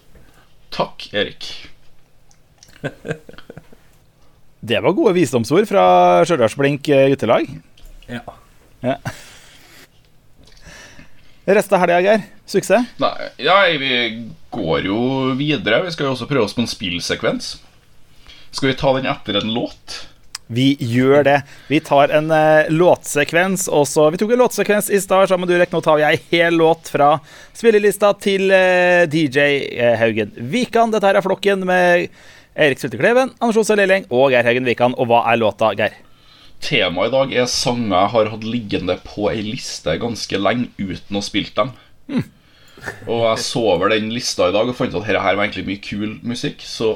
Takk, 0.74 1.08
Erik. 1.14 1.50
Det 4.66 4.80
var 4.82 4.96
gode 4.96 5.12
visdomsord 5.14 5.68
fra 5.68 5.82
Stjørdalsblink 6.26 6.88
eh, 6.90 7.08
guttelag. 7.12 7.46
Ja. 8.10 8.22
Ja. 8.82 8.96
Resten 11.46 11.76
av 11.76 11.84
helga, 11.84 12.00
Geir? 12.02 12.24
Suksess? 12.50 12.88
Nei, 12.98 13.28
ja, 13.38 13.60
vi 13.78 13.92
går 14.50 14.88
jo 14.88 14.98
videre. 15.38 15.84
Vi 15.86 15.94
skal 15.94 16.08
jo 16.08 16.16
også 16.16 16.26
prøve 16.26 16.48
oss 16.48 16.56
på 16.56 16.64
en 16.64 16.70
spillsekvens. 16.70 17.52
Skal 18.50 18.72
vi 18.72 18.76
ta 18.80 18.90
den 18.96 19.06
etter 19.10 19.38
en 19.38 19.54
låt? 19.54 20.00
Vi 20.46 20.72
gjør 20.80 21.22
det. 21.26 21.40
Vi 21.70 21.78
tar 21.86 22.10
en 22.14 22.30
uh, 22.34 22.66
låtsekvens. 22.70 23.68
Også. 23.70 24.10
Vi 24.14 24.18
tok 24.18 24.34
en 24.34 24.42
låtsekvens 24.42 24.90
i 24.90 25.00
stad 25.02 25.30
sammen 25.30 25.46
med 25.46 25.54
Durek. 25.54 25.74
Nå 25.74 25.82
tar 25.82 26.00
vi 26.00 26.06
ei 26.06 26.18
hel 26.32 26.58
låt 26.58 26.90
fra 26.90 27.16
spillelista 27.54 28.12
til 28.18 28.50
uh, 28.50 29.06
DJ 29.10 29.46
uh, 29.78 29.94
Haugen 30.02 30.34
Vikan. 30.50 30.94
Dette 30.94 31.06
her 31.06 31.18
er 31.18 31.26
Flokken 31.26 31.66
med 31.66 32.10
Erik 32.56 32.80
Sultekleven, 32.80 33.34
Anders 33.36 33.58
Osa 33.60 33.74
Lilling 33.76 34.06
og 34.08 34.30
Geir 34.32 34.46
Haugen 34.48 34.64
Wikan. 34.64 34.94
Og 34.96 35.10
hva 35.10 35.20
er 35.28 35.36
låta, 35.36 35.74
Geir? 35.76 35.98
Temaet 36.64 37.10
i 37.10 37.12
dag 37.12 37.34
er 37.42 37.50
sanger 37.52 37.92
jeg 37.92 38.12
har 38.14 38.30
hatt 38.32 38.46
liggende 38.48 38.96
på 39.04 39.26
ei 39.28 39.42
liste 39.44 39.98
ganske 40.00 40.40
lenge 40.40 40.70
uten 40.80 41.18
å 41.18 41.24
spille 41.24 41.52
dem. 41.58 41.74
Mm. 42.08 42.24
Og 43.12 43.26
jeg 43.26 43.42
så 43.44 43.62
over 43.74 43.92
den 43.92 44.08
lista 44.14 44.48
i 44.48 44.54
dag 44.56 44.70
og 44.70 44.78
fant 44.78 44.94
ut 44.94 45.02
at 45.02 45.04
dette 45.04 45.20
her 45.20 45.36
var 45.36 45.44
egentlig 45.44 45.66
mye 45.68 45.82
kul 45.84 46.16
musikk. 46.24 46.64
Så 46.64 46.94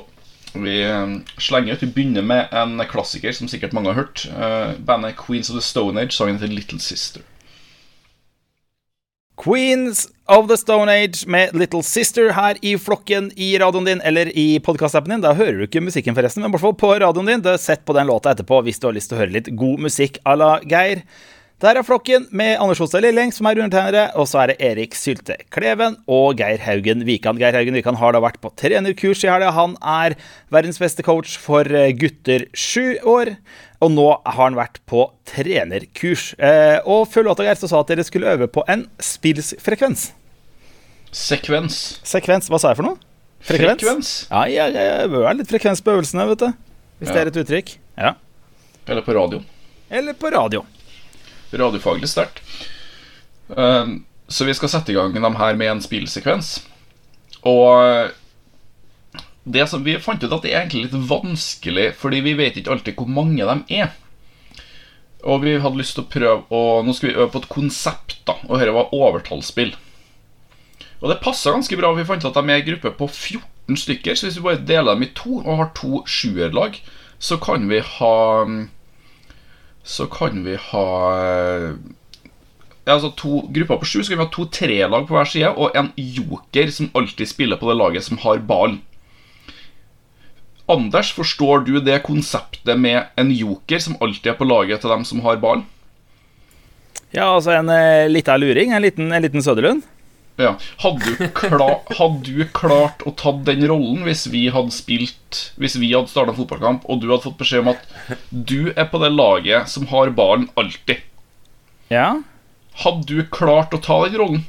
vi 0.55 0.79
eh, 0.81 1.13
slenger 1.37 1.77
ut. 1.77 1.85
Vi 1.85 1.93
begynner 1.93 2.25
med 2.25 2.57
en 2.57 2.81
klassiker 2.89 3.37
som 3.37 3.51
sikkert 3.53 3.77
mange 3.77 3.93
har 3.93 4.01
hørt. 4.01 4.25
Uh, 4.33 4.73
bandet 4.81 5.21
Queens 5.21 5.53
of 5.53 5.61
the 5.61 5.65
Stone 5.65 6.01
Age, 6.01 6.17
sangen 6.17 6.41
til 6.41 6.57
Little 6.57 6.81
Sister. 6.81 7.21
Queens 9.41 10.05
of 10.29 10.49
the 10.49 10.57
Stone 10.57 10.93
Age 10.93 11.27
med 11.27 11.55
Little 11.57 11.83
Sister 11.83 12.33
her 12.37 12.59
i 12.61 12.75
flokken 12.79 13.31
i 13.41 13.55
radioen 13.59 13.87
din 13.89 14.03
eller 14.05 14.29
i 14.37 14.61
podkastappen 14.61 15.15
din. 15.15 15.23
Da 15.25 15.33
hører 15.33 15.63
du 15.63 15.65
ikke 15.65 15.81
musikken, 15.81 16.15
forresten, 16.15 16.45
men 16.45 16.53
i 16.53 16.55
hvert 16.55 16.67
fall 16.67 16.77
på 16.77 16.93
radioen 17.01 17.31
din. 17.31 17.47
Sett 17.59 17.87
på 17.89 17.97
den 17.97 18.11
låta 18.11 18.35
etterpå 18.35 18.61
hvis 18.67 18.83
du 18.83 18.91
har 18.91 18.97
lyst 18.99 19.09
til 19.09 19.17
å 19.17 19.23
høre 19.23 19.37
litt 19.39 19.49
god 19.57 19.81
musikk 19.89 20.21
à 20.29 20.37
la 20.37 20.51
Geir. 20.69 21.01
Der 21.61 21.77
er 21.77 21.85
flokken 21.85 22.23
med 22.33 22.55
Anders 22.57 22.79
Hostad 22.81 23.03
Lilleng, 23.05 23.29
som 23.37 23.45
er 23.51 23.59
undertegnere, 23.61 24.07
og 24.17 24.25
så 24.31 24.39
er 24.41 24.53
det 24.55 24.63
Erik 24.65 24.95
Sylte 24.97 25.35
Kleven 25.53 25.99
og 26.09 26.39
Geir 26.41 26.63
Haugen 26.65 27.03
Wikan. 27.05 27.37
Geir 27.37 27.53
Haugen 27.53 27.77
Wikan 27.77 27.99
har 28.01 28.15
da 28.17 28.23
vært 28.25 28.39
på 28.41 28.49
trenerkurs 28.57 29.21
i 29.27 29.29
helga. 29.29 29.51
Han 29.53 29.75
er 29.85 30.15
verdens 30.55 30.81
beste 30.81 31.05
coach 31.05 31.35
for 31.43 31.69
eh, 31.69 31.91
gutter 32.01 32.47
sju 32.57 32.97
år. 33.05 33.35
Og 33.85 33.93
nå 33.93 34.07
har 34.25 34.39
han 34.41 34.57
vært 34.57 34.81
på 34.89 35.05
trenerkurs. 35.29 36.31
Eh, 36.41 36.79
og 36.89 37.05
før 37.13 37.29
låta 37.29 37.45
Geir, 37.45 37.61
så 37.61 37.69
sa 37.69 37.83
at 37.85 37.93
dere 37.93 38.09
skulle 38.09 38.33
øve 38.33 38.49
på 38.57 38.65
en 38.73 38.87
spillfrekvens. 38.97 40.09
Sekvens. 41.13 41.77
Sekvens. 42.09 42.49
Hva 42.49 42.63
sa 42.63 42.73
jeg 42.73 42.81
for 42.81 42.89
noe? 42.89 42.97
Frekvens? 43.45 43.77
Frekvens. 43.85 44.17
Ja, 44.33 44.47
jeg, 44.49 44.77
jeg 44.81 45.07
øver 45.13 45.37
litt 45.37 45.53
frekvens 45.53 45.85
på 45.85 45.93
øvelsene, 45.93 46.25
vet 46.33 46.41
du. 46.47 46.51
Hvis 47.01 47.13
Ja. 47.13 47.15
det 47.17 47.21
er 47.21 47.31
et 47.35 47.41
uttrykk. 47.45 47.77
Ja. 48.01 48.17
Eller 48.89 49.05
på 49.05 49.13
radio. 49.17 49.45
Eller 49.93 50.17
på 50.17 50.33
radio. 50.33 50.65
Radiofaglig 51.53 52.11
sterkt. 52.11 52.43
Um, 53.49 54.05
så 54.31 54.47
vi 54.47 54.55
skal 54.55 54.71
sette 54.71 54.93
i 54.93 54.99
gang 54.99 55.15
dem 55.15 55.39
her 55.41 55.59
med 55.59 55.73
en 55.73 55.83
spillsekvens. 55.83 56.61
Og 57.47 58.13
det 59.45 59.67
som 59.71 59.83
vi 59.85 59.97
fant 60.03 60.23
ut 60.23 60.33
at 60.33 60.45
det 60.45 60.53
er 60.53 60.63
egentlig 60.63 60.87
litt 60.87 61.09
vanskelig, 61.11 61.91
fordi 61.99 62.23
vi 62.23 62.37
vet 62.39 62.61
ikke 62.61 62.75
alltid 62.77 62.99
hvor 63.01 63.11
mange 63.11 63.43
de 63.43 63.81
er. 63.81 63.95
Og 65.27 65.43
vi 65.45 65.57
hadde 65.61 65.77
lyst 65.77 65.99
til 65.99 66.07
å 66.07 66.09
prøve 66.09 66.57
Og 66.57 66.87
Nå 66.87 66.95
skal 66.97 67.11
vi 67.11 67.17
øve 67.19 67.29
på 67.35 67.43
et 67.43 67.51
konsept, 67.53 68.21
da. 68.25 68.39
Og 68.49 68.57
dette 68.57 68.73
var 68.73 68.95
overtallsspill. 68.97 69.75
Og 71.01 71.11
det 71.11 71.21
passa 71.25 71.53
ganske 71.53 71.77
bra. 71.77 71.93
Vi 71.97 72.07
fant 72.09 72.25
ut 72.25 72.31
at 72.31 72.39
de 72.39 72.53
er 72.53 72.63
i 72.63 72.67
gruppe 72.67 72.93
på 72.97 73.09
14 73.09 73.81
stykker. 73.83 74.17
Så 74.17 74.29
hvis 74.29 74.39
vi 74.39 74.47
bare 74.47 74.65
deler 74.65 74.95
dem 74.95 75.05
i 75.05 75.13
to 75.17 75.41
og 75.43 75.59
har 75.61 75.73
to 75.77 76.03
sjuerlag, 76.09 76.79
så 77.21 77.37
kan 77.41 77.69
vi 77.69 77.83
ha 77.85 78.17
Så 79.85 80.07
kan 80.13 80.45
vi 80.45 80.57
ha 80.71 80.89
ja, 82.85 82.97
altså 82.97 83.11
To 83.17 83.41
grupper 83.53 83.81
på 83.81 83.89
sju. 83.89 84.03
Så 84.03 84.13
kan 84.13 84.21
vi 84.21 84.27
ha 84.27 84.33
to 84.33 84.47
trelag 84.53 85.09
på 85.09 85.17
hver 85.17 85.29
side 85.29 85.51
og 85.55 85.77
en 85.79 85.91
joker 85.97 86.73
som 86.75 86.91
alltid 86.97 87.31
spiller 87.31 87.61
på 87.61 87.71
det 87.71 87.79
laget 87.81 88.07
som 88.07 88.21
har 88.25 88.43
ball. 88.47 88.79
Anders, 90.71 91.11
forstår 91.17 91.65
du 91.67 91.75
det 91.83 92.03
konseptet 92.07 92.79
med 92.79 93.11
en 93.19 93.31
joker 93.35 93.83
som 93.83 93.97
alltid 94.01 94.33
er 94.33 94.39
på 94.39 94.47
laget 94.47 94.83
til 94.83 94.93
dem 94.93 95.07
som 95.07 95.23
har 95.25 95.41
ball? 95.43 95.65
Ja, 97.11 97.27
altså 97.27 97.57
en 97.57 97.71
eh, 97.75 98.07
lita 98.11 98.37
luring. 98.39 98.71
En 98.73 98.85
liten, 98.85 99.11
en 99.13 99.25
liten 99.25 99.43
Søderlund. 99.43 99.83
Ja. 100.41 100.55
Hadde 100.81 101.17
du, 101.19 101.27
hadde 101.99 102.23
du 102.25 102.45
klart 102.57 103.03
å 103.05 103.13
ta 103.19 103.33
den 103.45 103.67
rollen 103.69 104.07
hvis 104.07 104.23
vi 104.33 104.47
hadde 104.53 104.73
spilt 104.73 105.41
Hvis 105.61 105.75
vi 105.77 105.91
hadde 105.93 106.09
starta 106.09 106.33
fotballkamp, 106.37 106.87
og 106.89 107.03
du 107.03 107.11
hadde 107.11 107.27
fått 107.27 107.37
beskjed 107.43 107.67
om 107.67 107.73
at 107.75 108.17
du 108.31 108.71
er 108.73 108.89
på 108.89 109.03
det 109.03 109.11
laget 109.13 109.69
som 109.69 109.85
har 109.91 110.13
ballen 110.17 110.49
alltid? 110.61 111.03
Ja. 111.93 112.23
Hadde 112.85 113.05
du 113.11 113.27
klart 113.29 113.75
å 113.77 113.83
ta 113.83 113.99
den 114.07 114.17
rollen? 114.21 114.47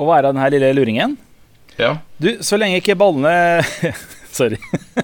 Å 0.00 0.06
være 0.08 0.30
den 0.30 0.40
her 0.40 0.54
lille 0.54 0.70
luringen. 0.78 1.18
Ja. 1.80 1.96
Du, 2.20 2.34
så 2.44 2.58
lenge 2.60 2.78
ikke 2.80 2.98
ballene 3.00 3.64
Sorry. 4.30 4.58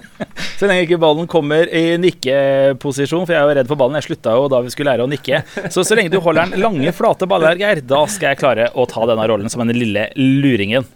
Så 0.57 0.65
lenge 0.69 0.85
ikke 0.87 0.97
ballen 1.01 1.27
kommer 1.29 1.67
i 1.69 1.97
nikkeposisjon, 2.01 3.25
for 3.27 3.33
jeg 3.35 3.41
er 3.41 3.49
jo 3.51 3.55
redd 3.59 3.67
for 3.69 3.77
ballen. 3.79 3.97
Jeg 3.99 4.07
slutta 4.07 4.33
jo 4.37 4.47
da 4.49 4.61
vi 4.65 4.71
skulle 4.73 4.93
lære 4.93 5.05
å 5.05 5.09
nikke. 5.11 5.41
Så 5.73 5.83
så 5.85 5.97
lenge 5.97 6.09
du 6.13 6.19
holder 6.23 6.47
den 6.53 6.61
lange, 6.63 6.93
flate 6.97 7.27
baller, 7.29 7.59
Geir, 7.59 7.81
da 7.85 7.99
skal 8.09 8.31
jeg 8.33 8.39
klare 8.41 8.69
å 8.73 8.85
ta 8.89 9.03
denne 9.09 9.27
rollen 9.29 9.51
som 9.53 9.61
den 9.65 9.77
lille 9.77 10.07
luringen. 10.17 10.87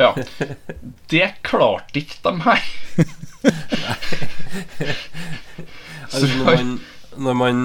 ja. 0.00 0.10
Det 1.12 1.28
klarte 1.46 2.02
ikke 2.02 2.20
de 2.24 2.32
her. 2.48 2.62
Altså, 6.12 6.26
når, 6.36 6.44
man, 6.44 6.72
når 7.24 7.36
man 7.40 7.60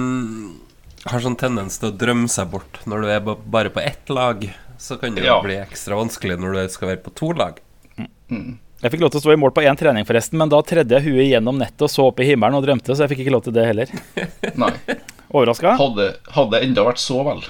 har 1.12 1.20
sånn 1.20 1.36
tendens 1.40 1.76
til 1.80 1.90
å 1.90 1.96
drømme 2.00 2.30
seg 2.32 2.48
bort 2.52 2.78
når 2.88 3.02
du 3.04 3.10
er 3.12 3.20
bare 3.28 3.72
på 3.74 3.82
ett 3.84 4.08
lag, 4.12 4.46
så 4.80 4.96
kan 5.00 5.12
det 5.16 5.24
jo 5.26 5.28
Ja. 5.34 5.36
bli 5.44 5.58
ekstra 5.60 5.98
vanskelig 6.00 6.38
når 6.40 6.56
du 6.56 6.72
skal 6.72 6.88
være 6.94 7.02
på 7.04 7.12
to 7.18 7.32
lag. 7.36 7.60
Jeg 8.78 8.92
fikk 8.92 9.00
lov 9.02 9.10
til 9.10 9.18
å 9.18 9.22
stå 9.24 9.32
i 9.34 9.38
mål 9.42 9.50
på 9.56 9.62
én 9.66 9.78
trening, 9.78 10.06
forresten, 10.06 10.38
men 10.38 10.50
da 10.52 10.60
tredde 10.62 10.94
jeg 10.94 11.10
huet 11.10 11.32
gjennom 11.32 11.56
nettet 11.58 11.82
og 11.82 11.90
så 11.90 12.04
opp 12.12 12.20
i 12.22 12.28
himmelen 12.28 12.60
og 12.60 12.62
drømte, 12.62 12.94
så 12.94 13.04
jeg 13.04 13.10
fikk 13.10 13.24
ikke 13.24 13.32
lov 13.34 13.42
til 13.48 13.56
det 13.56 13.64
heller. 13.66 13.90
Nei. 14.62 14.70
Overraska? 15.28 15.72
Hadde, 15.80 16.06
hadde 16.36 16.60
enda 16.62 16.84
vært 16.86 17.02
så 17.02 17.24
vel. 17.26 17.42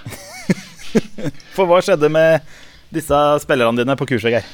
For 1.57 1.69
hva 1.69 1.83
skjedde 1.85 2.09
med 2.13 2.49
disse 2.95 3.19
spillerne 3.45 3.77
dine 3.77 3.99
på 4.01 4.09
kurset, 4.09 4.33
Geir? 4.39 4.49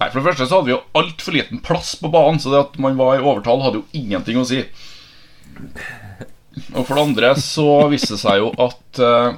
Nei, 0.00 0.08
For 0.08 0.16
det 0.22 0.26
første 0.30 0.48
så 0.48 0.58
hadde 0.58 0.70
vi 0.70 0.74
jo 0.74 0.82
altfor 0.96 1.36
liten 1.36 1.60
plass 1.64 1.92
på 2.00 2.08
banen, 2.12 2.40
så 2.40 2.52
det 2.52 2.62
at 2.64 2.80
man 2.80 2.96
var 2.96 3.18
i 3.18 3.20
overtall, 3.20 3.60
hadde 3.66 3.82
jo 3.82 4.00
ingenting 4.00 4.40
å 4.40 4.46
si. 4.48 4.62
Og 6.72 6.80
for 6.80 6.96
det 6.96 7.02
andre 7.02 7.34
så 7.44 7.68
viste 7.92 8.14
det 8.16 8.22
seg 8.24 8.40
jo 8.40 8.54
at 8.64 9.04
eh, 9.04 9.36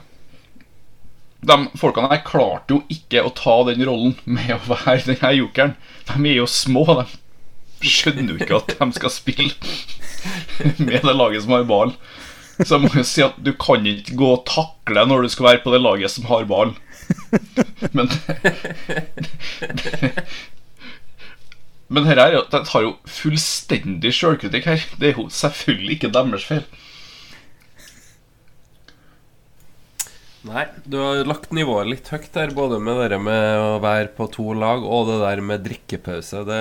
de 1.47 1.57
folkene 1.78 2.11
her 2.11 2.23
klarte 2.26 2.75
jo 2.75 2.80
ikke 2.90 3.23
å 3.23 3.30
ta 3.37 3.54
den 3.68 3.85
rollen 3.87 4.16
med 4.26 4.50
å 4.57 4.61
være 4.73 5.04
den 5.07 5.21
her 5.23 5.37
jokeren. 5.38 5.76
De 6.09 6.18
er 6.26 6.40
jo 6.40 6.49
små. 6.50 6.85
De 7.78 7.92
skjønner 7.92 8.33
jo 8.33 8.38
ikke 8.40 8.59
at 8.59 8.75
de 8.80 8.88
skal 8.97 9.12
spille 9.14 9.54
med 10.83 11.04
det 11.07 11.14
laget 11.14 11.45
som 11.45 11.54
har 11.54 11.68
ballen. 11.68 11.95
Så 12.59 12.75
jeg 12.75 12.83
må 12.83 12.90
jo 12.90 13.04
si 13.07 13.23
at 13.23 13.37
du 13.38 13.52
kan 13.54 13.87
ikke 13.87 14.16
gå 14.18 14.33
og 14.35 14.47
takle 14.50 15.04
når 15.07 15.25
du 15.25 15.30
skal 15.30 15.47
være 15.52 15.62
på 15.62 15.75
det 15.76 15.83
laget 15.85 16.11
som 16.11 16.26
har 16.26 16.49
ballen. 16.50 16.75
Men 17.95 18.11
Men 21.88 22.04
her 22.04 22.18
er 22.21 22.35
jo, 22.35 22.42
de 22.52 22.59
tar 22.68 22.83
jo 22.85 22.90
fullstendig 23.09 24.11
sjølkritikk 24.12 24.66
her. 24.68 24.83
Det 25.00 25.09
er 25.09 25.14
jo 25.23 25.28
selvfølgelig 25.33 25.95
ikke 25.97 26.11
deres 26.12 26.45
feil. 26.45 26.66
Nei, 30.47 30.68
du 30.87 30.95
har 31.02 31.25
lagt 31.26 31.50
nivået 31.50 31.88
litt 31.90 32.09
høyt 32.12 32.28
der, 32.35 32.52
både 32.54 32.78
med 32.78 33.00
det 33.11 33.18
med 33.18 33.59
å 33.59 33.80
være 33.83 34.12
på 34.14 34.28
to 34.30 34.52
lag 34.54 34.85
og 34.87 35.09
det 35.09 35.16
der 35.25 35.42
med 35.42 35.64
drikkepause. 35.66 36.45
Det, 36.47 36.59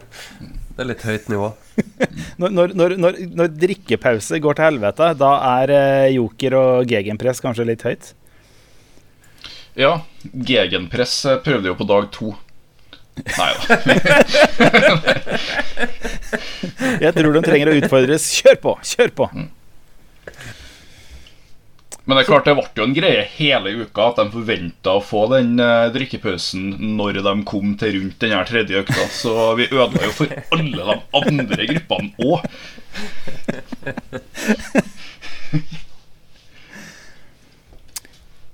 det 0.74 0.80
er 0.80 0.88
litt 0.88 1.04
høyt 1.04 1.28
nivå. 1.32 1.50
Når, 2.40 2.72
når, 2.72 2.72
når, 2.96 3.16
når, 3.36 3.48
drikkepause 3.60 4.38
går 4.40 4.56
til 4.56 4.64
helvete, 4.64 5.10
da 5.20 5.30
er 5.60 5.72
eh, 5.76 6.14
joker 6.14 6.56
og 6.56 6.88
gegenpress 6.88 7.42
kanskje 7.44 7.66
litt 7.68 7.84
høyt? 7.84 8.10
Ja, 9.76 9.92
gegenpress 10.24 11.18
eh, 11.28 11.40
prøvde 11.44 11.68
jo 11.68 11.76
på 11.76 11.88
dag 11.88 12.08
to. 12.16 12.32
Nei 13.20 13.50
da. 13.60 13.60
Jeg 17.04 17.12
tror 17.16 17.32
de 17.36 17.44
trenger 17.44 17.68
å 17.72 17.78
utfordres. 17.82 18.28
Kjør 18.40 18.60
på! 18.64 18.76
Kjør 18.94 19.16
på! 19.20 19.28
Men 22.10 22.18
det 22.18 22.24
er 22.24 22.28
klart 22.32 22.48
det 22.48 22.56
ble 22.58 22.64
jo 22.74 22.84
en 22.88 22.94
greie 22.96 23.20
hele 23.36 23.70
uka 23.84 24.08
at 24.10 24.16
de 24.18 24.24
forventa 24.32 24.96
å 24.98 25.02
få 25.04 25.20
den 25.30 25.52
eh, 25.62 25.84
drikkepausen 25.94 26.72
når 26.98 27.20
de 27.22 27.34
kom 27.46 27.76
til 27.78 27.94
rundt 28.00 28.18
den 28.24 28.34
her 28.34 28.48
tredje 28.48 28.80
økta. 28.82 29.04
Så 29.14 29.36
vi 29.60 29.68
ødela 29.70 30.08
jo 30.08 30.16
for 30.18 30.34
alle 30.58 30.88
de 30.90 30.96
andre 31.20 31.68
gruppene 31.70 32.10
òg. 32.26 32.48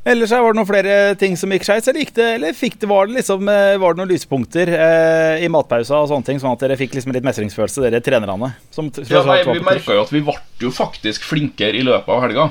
Ellers 0.06 0.30
var 0.30 0.52
det 0.54 0.58
noen 0.60 0.68
flere 0.68 0.96
ting 1.18 1.32
som 1.34 1.50
gikk 1.50 1.64
skeis, 1.66 1.88
eller, 1.90 2.04
det- 2.14 2.26
eller 2.36 2.52
det, 2.54 2.86
var, 2.86 3.08
det 3.08 3.16
liksom, 3.16 3.48
eh, 3.50 3.72
var 3.82 3.94
det 3.96 3.98
noen 4.04 4.12
lyspunkter 4.12 4.70
eh, 4.70 5.42
i 5.42 5.48
matpausa 5.50 5.98
og 5.98 6.06
sånne 6.12 6.28
ting, 6.28 6.38
sånn 6.38 6.52
at 6.54 6.62
dere 6.62 6.76
fikk 6.78 6.94
liksom 6.94 7.10
litt 7.16 7.26
mestringsfølelse, 7.26 7.82
dere 7.88 7.98
trenerne? 8.06 8.52
Som, 8.70 8.92
som 8.94 9.02
Ja, 9.10 9.24
nei, 9.26 9.40
vi 9.48 9.64
merka 9.66 9.96
jo 9.98 10.04
at 10.04 10.12
vi 10.14 10.22
ble 10.28 10.36
jo 10.62 10.70
faktisk 10.70 11.26
flinkere 11.26 11.74
i 11.74 11.82
løpet 11.82 12.06
av 12.14 12.22
helga. 12.22 12.46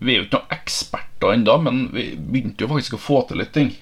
Vi 0.00 0.14
er 0.14 0.20
jo 0.20 0.26
ikke 0.26 0.40
noen 0.40 0.56
eksperter 0.56 1.34
ennå, 1.34 1.56
men 1.66 1.80
vi 1.92 2.10
begynte 2.16 2.64
jo 2.64 2.70
faktisk 2.72 2.96
å 2.96 3.02
få 3.02 3.22
til 3.28 3.40
litt 3.42 3.52
ting. 3.56 3.74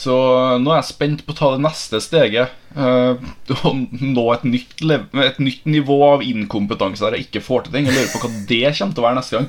Så 0.00 0.14
nå 0.62 0.70
er 0.70 0.78
jeg 0.78 0.88
spent 0.92 1.24
på 1.26 1.34
å 1.34 1.36
ta 1.36 1.50
det 1.52 1.62
neste 1.64 2.00
steget. 2.00 2.54
Uh, 2.72 3.18
og 3.66 3.82
nå 4.00 4.24
et 4.32 4.46
nytt, 4.48 4.78
et 4.80 5.40
nytt, 5.42 5.66
nivå 5.68 5.98
av 6.12 6.24
inkompetanse 6.24 7.04
der 7.04 7.18
jeg 7.18 7.28
ikke 7.28 7.44
får 7.44 7.66
til 7.66 7.76
ting. 7.76 7.90
Jeg 7.90 7.98
lurer 7.98 8.12
på 8.14 8.22
hva 8.22 8.32
det 8.48 8.62
kommer 8.78 8.94
til 8.96 9.02
å 9.02 9.08
være 9.08 9.20
neste 9.20 9.36
gang. 9.36 9.48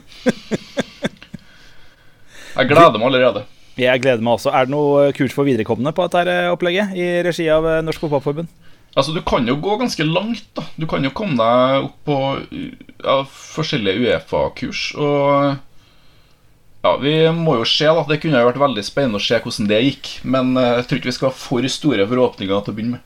Jeg 2.52 2.68
gleder 2.68 3.00
meg 3.00 3.08
allerede. 3.08 3.46
Jeg 3.80 4.02
gleder 4.04 4.24
meg 4.26 4.36
også. 4.36 4.52
Er 4.52 4.68
det 4.68 4.74
noe 4.74 5.12
kurs 5.16 5.32
for 5.32 5.48
viderekomne 5.48 5.94
på 5.96 6.10
dette 6.12 6.36
opplegget 6.52 6.98
i 7.00 7.08
regi 7.24 7.48
av 7.54 7.70
Norsk 7.86 8.04
Fotballforbund? 8.04 8.52
Altså, 8.95 9.13
Du 9.15 9.21
kan 9.24 9.48
jo 9.48 9.55
gå 9.55 9.77
ganske 9.79 10.03
langt. 10.03 10.45
da 10.55 10.63
Du 10.77 10.88
kan 10.88 11.03
jo 11.03 11.12
komme 11.15 11.38
deg 11.39 11.86
opp 11.88 11.98
på 12.05 12.17
ja, 13.03 13.24
forskjellige 13.24 14.00
Uefa-kurs. 14.03 14.95
Og 14.95 15.55
ja, 16.83 16.98
Vi 16.98 17.31
må 17.31 17.55
jo 17.62 17.65
se. 17.65 17.86
da 17.86 18.03
Det 18.07 18.21
kunne 18.21 18.39
jo 18.41 18.50
vært 18.50 18.65
veldig 18.65 18.83
spennende 18.83 19.21
å 19.21 19.24
se 19.24 19.39
hvordan 19.39 19.67
det 19.69 19.81
gikk. 19.86 20.19
Men 20.24 20.57
eh, 20.57 20.75
jeg 20.81 20.88
tror 20.88 20.98
ikke 21.00 21.12
vi 21.12 21.17
skal 21.19 21.31
ha 21.31 21.36
for 21.38 21.67
store 21.67 22.07
forhåpninger 22.07 22.62
til 22.62 22.74
å 22.74 22.75
begynne 22.75 22.98
med. 22.98 23.01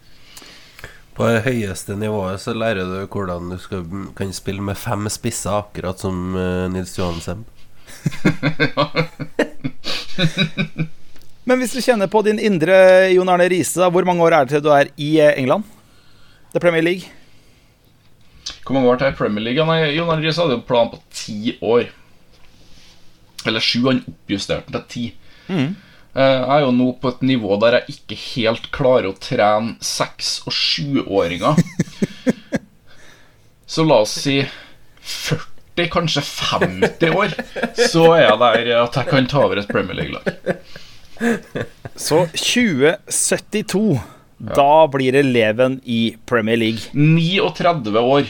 På 1.16 1.24
det 1.32 1.46
høyeste 1.46 1.96
nivået 1.96 2.42
så 2.44 2.52
lærer 2.52 2.84
du 2.84 3.08
hvordan 3.08 3.54
du 3.54 3.58
skal, 3.62 3.86
kan 4.18 4.34
spille 4.36 4.62
med 4.62 4.76
fem 4.76 5.08
spisser, 5.08 5.62
akkurat 5.62 5.96
som 6.04 6.36
uh, 6.36 6.68
Nils 6.68 6.98
Johan 6.98 7.22
Semb. 7.24 7.46
Men 11.48 11.62
hvis 11.62 11.72
du 11.72 11.80
kjenner 11.80 12.12
på 12.12 12.20
din 12.26 12.40
indre 12.42 12.76
Jon 13.14 13.30
Arne 13.32 13.48
Riise, 13.48 13.88
hvor 13.88 14.04
mange 14.04 14.24
år 14.28 14.34
er 14.34 14.44
det 14.44 14.58
til 14.58 14.64
du 14.66 14.72
er 14.76 14.92
i 15.00 15.16
eh, 15.24 15.38
England? 15.40 15.64
The 16.56 16.60
Premier 16.64 16.82
League? 16.82 17.10
Hvor 18.64 18.78
mange 18.78 18.88
år 18.88 19.02
til 19.02 19.16
Premier 19.18 19.44
League? 19.44 19.66
Nei, 19.68 19.92
Jon 19.92 20.08
Arne 20.14 20.24
Riise 20.24 20.40
hadde 20.40 20.56
jo 20.56 20.64
plan 20.64 20.88
på 20.88 21.02
ti 21.12 21.58
år. 21.60 21.90
Eller 23.46 23.60
sju. 23.60 23.82
Han 23.90 24.00
oppjusterte 24.08 24.72
den 24.72 24.86
til 24.88 24.94
ti. 24.94 25.04
Mm. 25.52 25.74
Jeg 26.16 26.48
er 26.56 26.64
jo 26.64 26.72
nå 26.72 26.88
på 27.02 27.12
et 27.12 27.26
nivå 27.28 27.58
der 27.60 27.76
jeg 27.82 27.98
ikke 27.98 28.18
helt 28.22 28.70
klarer 28.72 29.10
å 29.10 29.18
trene 29.20 29.76
seks- 29.84 30.38
og 30.48 30.56
sjuåringer. 30.56 31.60
Så 33.68 33.84
la 33.84 34.00
oss 34.06 34.16
si 34.24 34.38
40, 35.04 35.90
kanskje 35.92 36.24
50 36.24 37.20
år, 37.20 37.36
så 37.90 38.06
er 38.16 38.30
jeg 38.30 38.40
der 38.46 38.72
at 38.80 38.96
jeg 39.02 39.12
kan 39.12 39.28
ta 39.28 39.44
over 39.44 39.60
et 39.60 39.68
Premier 39.68 39.98
League-lag. 40.00 40.56
Så 42.00 42.24
2072, 42.32 44.00
ja. 44.38 44.54
da 44.56 44.88
blir 44.92 45.16
eleven 45.16 45.80
i 45.84 46.18
Premier 46.26 46.58
League. 46.58 46.92
39 46.94 48.00
år, 48.00 48.30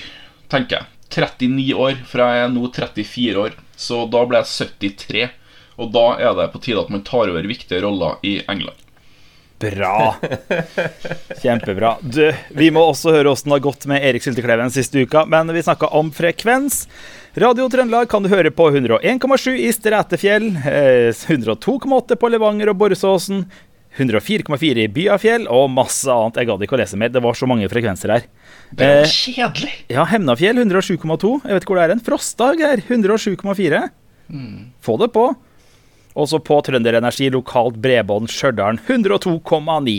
tenker 0.52 0.80
jeg. 0.80 0.92
39 1.16 1.74
år, 1.74 2.00
for 2.08 2.24
jeg 2.24 2.44
er 2.44 2.54
nå 2.54 2.70
34 2.74 3.44
år. 3.46 3.60
Så 3.76 4.06
da 4.12 4.24
ble 4.28 4.42
jeg 4.42 4.72
73. 4.76 5.28
Og 5.76 5.92
da 5.92 6.08
er 6.24 6.36
det 6.38 6.50
på 6.54 6.62
tide 6.64 6.82
at 6.82 6.92
man 6.94 7.04
tar 7.08 7.30
over 7.30 7.48
viktige 7.48 7.84
roller 7.84 8.20
i 8.24 8.40
England. 8.48 8.82
Bra. 9.60 10.16
Kjempebra. 11.42 11.96
Du, 12.02 12.26
vi 12.50 12.72
må 12.76 12.84
også 12.84 13.14
høre 13.16 13.32
åssen 13.32 13.52
det 13.52 13.60
har 13.60 13.68
gått 13.70 13.86
med 13.88 14.04
Erik 14.04 14.24
Syltekleven 14.24 14.72
siste 14.74 15.06
uka. 15.06 15.24
Men 15.32 15.52
vi 15.56 15.64
snakka 15.64 15.88
om 15.96 16.12
frekvens. 16.16 16.84
Radio 17.40 17.68
Trøndelag 17.72 18.10
kan 18.12 18.24
du 18.24 18.32
høre 18.32 18.52
på 18.52 18.70
101,7 18.72 19.56
i 19.60 19.72
Strætefjell, 19.76 20.54
102,8 20.56 22.16
på 22.16 22.30
Levanger 22.32 22.72
og 22.72 22.78
Borresåsen, 22.80 23.42
104,4 23.96 24.84
i 24.84 24.92
Byafjell 24.92 25.46
og 25.52 25.70
masse 25.72 26.12
annet. 26.12 26.42
Jeg 26.42 26.50
gadd 26.50 26.64
ikke 26.66 26.76
å 26.76 26.80
lese 26.82 27.00
mer. 27.00 27.12
Det 27.14 27.24
var 27.24 27.38
så 27.38 27.48
mange 27.48 27.70
frekvenser 27.72 28.12
her. 28.12 28.26
Det 28.76 28.90
er 29.02 29.12
kjedelig. 29.12 29.72
Ja, 29.94 30.04
Hemnafjell 30.10 30.60
107,2. 30.60 31.32
Jeg 31.46 31.56
vet 31.56 31.64
ikke 31.64 31.74
hvor 31.74 31.80
det 31.80 31.86
er 31.88 31.96
en. 31.96 32.04
Frostdag 32.04 32.64
her 32.66 32.84
107,4. 32.84 33.86
Mm. 34.34 34.74
Få 34.84 34.98
det 35.00 35.12
på. 35.16 35.30
Også 36.16 36.40
på 36.44 36.60
Trønderenergi 36.64 37.30
lokalt 37.32 37.80
bredbånd 37.84 38.32
Stjørdal 38.32 38.80
102,9. 38.84 39.98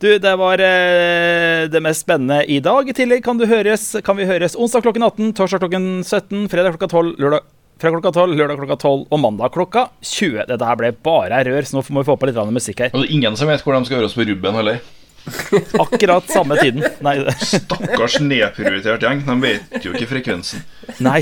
Du, 0.00 0.08
det 0.16 0.32
var 0.40 0.62
eh, 0.64 1.66
det 1.68 1.82
mest 1.84 2.06
spennende 2.06 2.40
i 2.48 2.56
dag. 2.64 2.88
I 2.88 2.96
tillegg 2.96 3.24
kan, 3.26 3.40
høres, 3.50 3.90
kan, 4.06 4.16
vi 4.16 4.28
høres 4.28 4.56
onsdag 4.56 4.86
klokken 4.86 5.04
18, 5.04 5.34
torsdag 5.36 5.60
klokken 5.60 5.88
17, 6.06 6.46
fredag 6.48 6.78
klokka 6.78 6.88
12, 6.88 7.18
lørdag 7.20 7.44
fra 7.80 7.90
klokka 7.94 8.12
12, 8.12 8.36
lørdag 8.36 8.60
klokka 8.60 8.76
12 8.76 9.04
og 9.08 9.20
mandag 9.22 9.52
klokka 9.54 9.86
20. 10.04 10.46
Dette 10.50 10.68
her 10.68 10.78
ble 10.80 10.92
bare 11.06 11.42
rør, 11.48 11.66
så 11.66 11.78
nå 11.78 11.84
må 11.94 12.02
vi 12.02 12.10
få 12.10 12.16
på 12.20 12.28
litt 12.28 12.40
musikk 12.52 12.84
her. 12.84 12.94
Og 12.94 13.02
det 13.02 13.08
er 13.08 13.14
ingen 13.16 13.38
som 13.40 13.48
vet 13.48 13.64
hvor 13.64 13.76
de 13.76 13.88
skal 13.88 14.00
høre 14.00 14.10
oss 14.10 14.16
på 14.18 14.26
Ruben 14.28 14.58
heller. 14.60 14.80
Akkurat 15.84 16.30
samme 16.32 16.56
tiden. 16.60 16.84
Nei. 17.04 17.16
Stakkars 17.44 18.18
nedprioritert 18.24 19.04
gjeng. 19.04 19.22
De 19.26 19.36
vet 19.42 19.84
jo 19.84 19.92
ikke 19.94 20.08
frekvensen. 20.14 20.64
Nei. 21.04 21.20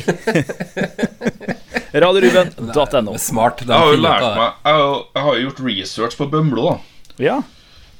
Radioruben.no. 1.93 3.17
Smart. 3.19 3.65
Jeg 3.67 3.75
har 3.75 3.93
jo 3.95 4.01
lært 4.03 4.27
meg 4.37 4.69
Jeg 4.69 4.79
har, 4.79 5.05
jeg 5.15 5.27
har 5.27 5.41
gjort 5.45 5.63
research 5.67 6.19
på 6.19 6.29
Bømlo. 6.31 6.69
da 6.69 7.25
Ja 7.25 7.39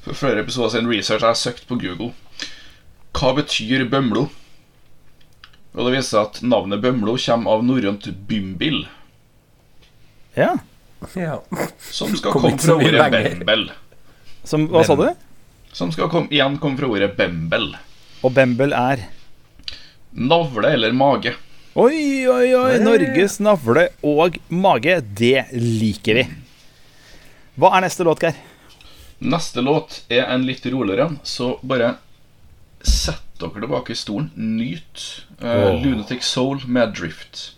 For 0.05 0.15
flere 0.15 0.43
episoder 0.45 0.75
siden 0.75 0.91
research 0.91 1.25
jeg 1.25 1.31
har 1.33 1.39
søkt 1.39 1.67
på 1.67 1.79
Google. 1.81 2.13
Hva 3.17 3.33
betyr 3.35 3.87
Bømlo? 3.89 4.27
Og 5.79 5.87
det 5.87 5.93
viser 5.93 6.09
seg 6.11 6.25
at 6.25 6.39
navnet 6.43 6.81
Bømlo 6.83 7.13
kommer 7.23 7.55
av 7.55 7.61
norrønt 7.63 8.09
bymbil. 8.27 8.81
Ja. 10.35 10.57
ja. 11.15 11.37
Som 11.79 12.11
skal 12.19 12.35
komme 12.35 12.51
fra 12.59 12.75
ordet 12.75 13.05
bembel. 13.13 13.69
Som, 14.43 14.65
hva 14.73 14.83
sa 14.83 14.97
du? 14.99 15.05
Som 15.71 15.93
skal 15.95 16.11
kom, 16.11 16.27
igjen 16.33 16.57
komme 16.59 16.75
fra 16.81 16.89
ordet 16.91 17.13
bembel. 17.15 17.71
Og 18.19 18.35
bembel 18.35 18.75
er? 18.75 19.05
Navle 20.11 20.73
eller 20.75 20.91
mage. 20.91 21.37
Oi, 21.79 22.27
oi, 22.27 22.51
oi. 22.59 22.75
Norges 22.83 23.39
navle 23.39 23.87
og 24.03 24.35
mage. 24.51 24.99
Det 25.15 25.47
liker 25.55 26.19
vi. 26.19 26.27
Hva 27.55 27.71
er 27.77 27.87
neste 27.87 28.03
låt, 28.03 28.27
Geir? 28.27 28.35
Neste 29.19 29.63
låt 29.63 30.01
er 30.11 30.27
en 30.27 30.43
litt 30.47 30.67
roligere 30.67 31.07
en, 31.07 31.17
så 31.23 31.53
bare 31.63 31.93
sett 32.83 33.28
dere 33.41 33.63
tilbake 33.63 33.93
i 33.95 33.99
stolen. 33.99 34.31
Nyt 34.35 35.05
uh, 35.41 35.47
oh. 35.47 35.79
Lunatic 35.83 36.25
Soul 36.27 36.61
med 36.67 36.95
Drift. 36.97 37.53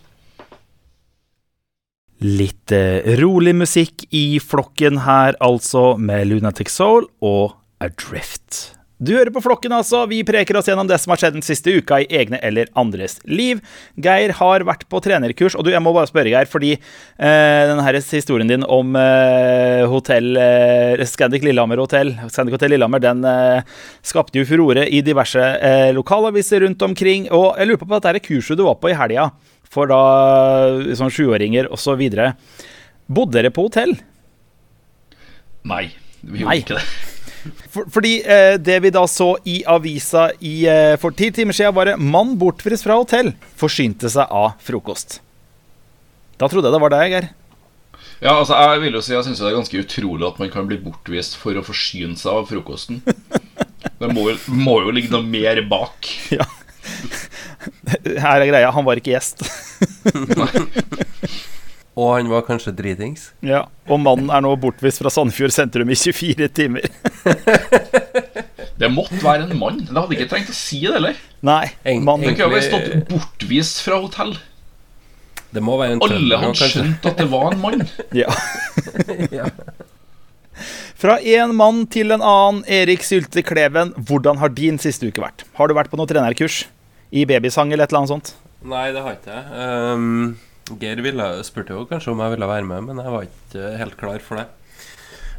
Litt 2.22 2.74
uh, 2.74 3.02
rolig 3.18 3.54
musikk 3.58 4.06
i 4.14 4.38
flokken 4.42 5.02
her, 5.06 5.34
altså, 5.42 5.96
med 5.98 6.30
Lunatic 6.30 6.70
Soul 6.70 7.08
og 7.20 7.58
Adrift. 7.82 8.76
Du 9.02 9.10
hører 9.16 9.32
på 9.34 9.40
Flokken, 9.42 9.72
altså. 9.74 10.04
Vi 10.06 10.20
preker 10.22 10.54
oss 10.54 10.68
gjennom 10.70 10.86
det 10.86 11.00
som 11.02 11.10
har 11.10 11.18
skjedd 11.18 11.34
den 11.34 11.42
siste 11.42 11.72
uka 11.74 11.96
i 12.04 12.06
egne 12.20 12.38
eller 12.46 12.68
andres 12.78 13.16
liv. 13.26 13.58
Geir 13.98 14.30
har 14.38 14.62
vært 14.68 14.84
på 14.92 15.00
trenerkurs, 15.02 15.56
og 15.58 15.66
du, 15.66 15.72
jeg 15.74 15.82
må 15.82 15.90
bare 15.96 16.06
spørre, 16.06 16.30
Geir, 16.30 16.46
fordi 16.46 16.70
eh, 16.76 17.62
denne 17.66 17.82
her 17.82 17.98
historien 17.98 18.52
din 18.52 18.62
om 18.62 18.94
eh, 18.98 19.82
hotell 19.90 20.38
eh, 20.38 21.02
Scandic 21.08 21.42
Lillehammer 21.42 21.82
Hotel, 21.82 22.14
Scandic 22.30 22.54
Hotel 22.54 22.76
Lillehammer, 22.76 23.02
den 23.02 23.26
eh, 23.26 23.66
skapte 24.06 24.38
jo 24.38 24.46
furore 24.46 24.86
i 24.86 25.02
diverse 25.02 25.50
eh, 25.58 25.90
lokalaviser 25.96 26.62
rundt 26.62 26.86
omkring. 26.86 27.26
Og 27.34 27.58
jeg 27.58 27.72
lurer 27.72 27.82
på 27.82 27.90
på 27.90 27.98
dette 27.98 28.22
kurset 28.28 28.60
du 28.60 28.68
var 28.68 28.78
på 28.78 28.92
i 28.92 28.98
helga, 29.00 29.32
for 29.66 29.90
da 29.90 30.02
sånn 30.94 31.10
sjuåringer 31.10 31.72
osv. 31.74 32.06
Bodde 33.10 33.34
dere 33.34 33.50
på 33.50 33.66
hotell? 33.66 33.96
Nei, 35.66 35.88
vi 36.22 36.44
gjorde 36.44 36.52
Nei. 36.54 36.62
ikke 36.62 36.78
det. 36.78 37.11
For, 37.72 37.88
fordi 37.90 38.14
eh, 38.22 38.54
det 38.62 38.78
vi 38.84 38.92
da 38.94 39.02
så 39.10 39.32
i 39.48 39.60
avisa 39.68 40.28
i, 40.38 40.62
eh, 40.70 40.94
for 41.00 41.14
ti 41.16 41.32
timer 41.34 41.56
siden, 41.56 41.74
var 41.74 41.90
det 41.90 41.98
'mann 41.98 42.36
bortvist 42.38 42.86
fra 42.86 43.00
hotell 43.00 43.32
forsynte 43.58 44.10
seg 44.10 44.30
av 44.30 44.54
frokost'. 44.62 45.18
Da 46.38 46.48
trodde 46.48 46.70
jeg 46.70 46.76
det 46.76 46.82
var 46.82 46.94
deg, 46.94 47.10
Geir. 47.10 47.28
Ja, 48.22 48.36
altså 48.38 48.54
jeg 48.54 48.80
vil 48.84 48.94
jo 48.94 49.02
si 49.02 49.12
Jeg 49.12 49.24
syns 49.26 49.42
det 49.42 49.50
er 49.50 49.58
ganske 49.58 49.82
utrolig 49.82 50.28
at 50.28 50.38
man 50.38 50.50
kan 50.50 50.66
bli 50.66 50.78
bortvist 50.78 51.34
for 51.36 51.58
å 51.58 51.66
forsyne 51.66 52.16
seg 52.16 52.32
av 52.32 52.46
frokosten. 52.46 53.02
Det 53.02 54.14
må 54.14 54.30
jo, 54.30 54.38
må 54.46 54.78
jo 54.86 54.94
ligge 54.94 55.10
noe 55.10 55.26
mer 55.26 55.58
bak. 55.66 56.06
Ja. 56.30 56.46
Her 58.22 58.42
er 58.42 58.46
greia, 58.46 58.70
han 58.74 58.86
var 58.86 58.98
ikke 58.98 59.14
gjest. 59.14 59.42
Og 61.92 62.14
han 62.14 62.28
var 62.32 62.44
kanskje 62.46 62.72
dritings. 62.72 63.26
Ja, 63.44 63.66
Og 63.84 64.00
mannen 64.00 64.30
er 64.32 64.40
nå 64.44 64.54
bortvist 64.56 65.02
fra 65.02 65.10
Sandefjord 65.12 65.52
sentrum 65.52 65.90
i 65.92 65.96
24 65.98 66.48
timer. 66.56 66.86
det 68.80 68.88
måtte 68.88 69.18
være 69.20 69.44
en 69.44 69.58
mann. 69.60 69.82
Det 69.84 69.92
hadde 69.98 70.16
ikke 70.16 70.30
trengt 70.30 70.52
å 70.52 70.56
si 70.56 70.80
det 70.86 70.94
heller. 70.96 71.18
Nei, 71.44 71.66
mann 72.00 72.24
Det 72.24 72.32
kunne 72.38 72.62
stått 72.64 72.94
bortvist 73.10 73.82
fra 73.84 73.98
hotell. 74.00 74.32
Det 75.52 75.60
må 75.60 75.76
være 75.76 75.98
en 75.98 76.04
Alle 76.06 76.38
hadde 76.40 76.68
skjønt 76.70 77.08
at 77.10 77.18
det 77.20 77.26
var 77.28 77.52
en 77.52 77.60
mann. 77.60 77.82
ja. 78.22 78.32
ja. 79.42 79.50
Fra 81.02 81.18
en 81.20 81.52
mann 81.58 81.82
til 81.92 82.14
en 82.16 82.24
annen. 82.24 82.62
Erik 82.72 83.04
Sylte 83.04 83.44
Kleven, 83.44 83.92
hvordan 84.08 84.40
har 84.40 84.54
din 84.56 84.80
siste 84.80 85.10
uke 85.12 85.20
vært? 85.20 85.44
Har 85.60 85.68
du 85.68 85.76
vært 85.76 85.92
på 85.92 86.00
noe 86.00 86.08
trenerkurs? 86.08 86.62
I 87.12 87.26
babysang 87.28 87.74
eller 87.74 87.84
et 87.84 87.92
eller 87.92 88.00
annet 88.06 88.14
sånt? 88.14 88.32
Nei, 88.64 88.86
det 88.94 89.04
har 89.04 89.18
ikke 89.18 89.36
jeg. 89.36 89.68
Um 89.92 90.40
Geir 90.80 91.02
ville, 91.04 91.28
spurte 91.46 91.76
jo 91.76 91.86
kanskje 91.90 92.12
om 92.14 92.22
jeg 92.24 92.34
ville 92.34 92.48
være 92.50 92.68
med, 92.68 92.88
men 92.88 93.02
jeg 93.02 93.14
var 93.14 93.28
ikke 93.28 93.72
helt 93.80 93.98
klar 94.00 94.24
for 94.24 94.40
det. 94.40 94.48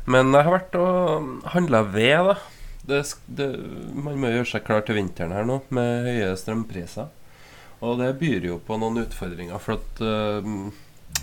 Men 0.05 0.33
jeg 0.35 0.45
har 0.45 0.55
vært 0.57 0.77
og 0.79 1.49
handla 1.53 1.83
ved, 1.93 2.31
da. 2.31 2.37
Det, 2.83 3.01
det, 3.31 3.49
man 3.95 4.17
må 4.19 4.33
gjøre 4.33 4.49
seg 4.49 4.65
klar 4.67 4.81
til 4.83 4.97
vinteren 4.99 5.31
her 5.31 5.45
nå, 5.47 5.61
med 5.71 6.07
høye 6.09 6.33
strømpriser. 6.39 7.11
Og 7.83 7.99
det 7.99 8.09
byr 8.19 8.47
jo 8.49 8.57
på 8.63 8.75
noen 8.79 9.03
utfordringer, 9.03 9.59
for 9.63 9.79
at 9.79 10.03
uh, 10.03 10.73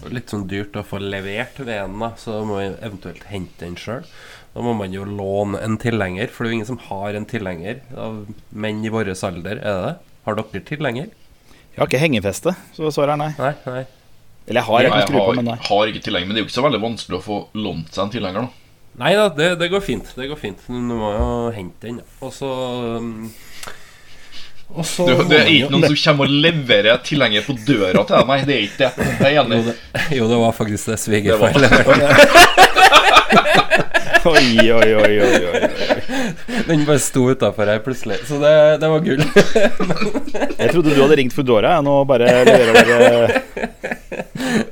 Litt 0.08 0.30
sånn 0.32 0.46
dyrt 0.48 0.76
å 0.78 0.84
få 0.86 1.00
levert 1.02 1.58
veden, 1.60 1.98
da, 2.00 2.12
så 2.16 2.38
må 2.46 2.56
man 2.56 2.76
eventuelt 2.80 3.26
hente 3.28 3.60
den 3.60 3.74
sjøl. 3.76 4.06
Da 4.54 4.62
må 4.64 4.72
man 4.78 4.94
jo 4.94 5.04
låne 5.04 5.60
en 5.60 5.76
tilhenger, 5.82 6.30
for 6.32 6.46
det 6.46 6.48
er 6.48 6.54
jo 6.54 6.58
ingen 6.60 6.68
som 6.70 6.80
har 6.86 7.18
en 7.18 7.26
tilhenger 7.28 7.82
av 7.98 8.22
menn 8.48 8.80
i 8.86 8.92
vår 8.92 9.12
alder. 9.12 9.60
Er 9.60 9.76
det 9.76 9.82
det? 9.84 9.94
Har 10.24 10.38
dere 10.38 10.62
tilhenger? 10.70 11.10
Jeg 11.74 11.82
har 11.82 11.90
ikke 11.90 12.00
hengefeste, 12.02 12.54
så 12.76 12.92
svaret 12.94 13.18
er 13.18 13.20
nei. 13.20 13.32
Nei, 13.36 13.52
nei. 13.66 13.84
Eller 14.50 14.64
jeg 14.64 14.66
har, 14.66 14.82
jeg 14.82 14.90
kan 14.90 14.98
jeg 14.98 15.06
skru 15.06 15.18
på, 15.20 15.34
men 15.38 15.46
nei. 15.46 15.58
har 15.68 15.90
ikke 15.92 16.00
tilhenger, 16.02 16.26
men 16.26 16.34
det 16.34 16.40
er 16.40 16.42
jo 16.42 16.48
ikke 16.48 16.56
så 16.56 16.64
veldig 16.64 16.80
vanskelig 16.82 17.18
å 17.20 17.22
få 17.22 17.36
lånt 17.62 17.94
seg 17.94 18.02
en 18.02 18.10
tilhenger. 18.16 18.48
da 18.48 19.00
Nei 19.00 19.12
da, 19.14 19.28
det, 19.32 19.46
det 19.60 19.68
går 19.70 19.84
fint. 19.84 20.08
Det 20.16 20.26
går 20.26 20.40
fint. 20.40 20.64
Du 20.66 20.96
må 20.98 21.12
jo 21.14 21.28
hente 21.54 21.86
den. 21.86 22.00
Og 22.18 22.32
så 22.34 22.50
um, 22.98 23.30
Og 24.74 24.84
så 24.84 25.06
Det, 25.06 25.14
det 25.30 25.38
er 25.38 25.52
ikke 25.54 25.70
noen 25.76 25.86
som 25.86 26.00
kommer 26.02 26.26
og 26.26 26.34
leverer 26.48 26.98
tilhenger 27.06 27.46
på 27.46 27.54
døra 27.62 28.02
til 28.02 28.16
deg. 28.16 28.26
Nei, 28.32 28.40
det 28.48 28.56
er 28.56 28.66
ikke 28.66 28.90
det. 28.98 29.08
Jeg 29.22 29.30
er 29.30 29.38
jo 29.38 29.46
det, 29.54 29.76
jo, 30.18 30.28
det 30.34 30.42
var 30.42 30.58
faktisk 30.58 30.90
det 30.90 30.98
Det 30.98 31.02
svigerfar 31.06 31.62
leverte. 31.62 32.66
Oi, 34.30 34.72
oi, 34.72 34.94
oi, 34.94 35.20
oi, 35.20 35.46
oi. 35.48 35.60
Den 36.66 36.82
bare 36.84 37.00
sto 37.00 37.24
utafor 37.30 37.70
her 37.70 37.80
plutselig. 37.84 38.20
Så 38.28 38.40
det, 38.42 38.52
det 38.82 38.90
var 38.92 39.04
gull. 39.04 39.22
Jeg 40.58 40.72
trodde 40.74 40.92
du 40.92 41.00
hadde 41.00 41.16
ringt 41.22 41.36
Foodora, 41.36 41.76
jeg. 41.78 41.86
Nå 41.86 41.94
bare 42.08 42.28
leverer 42.44 42.90
dere 42.90 44.19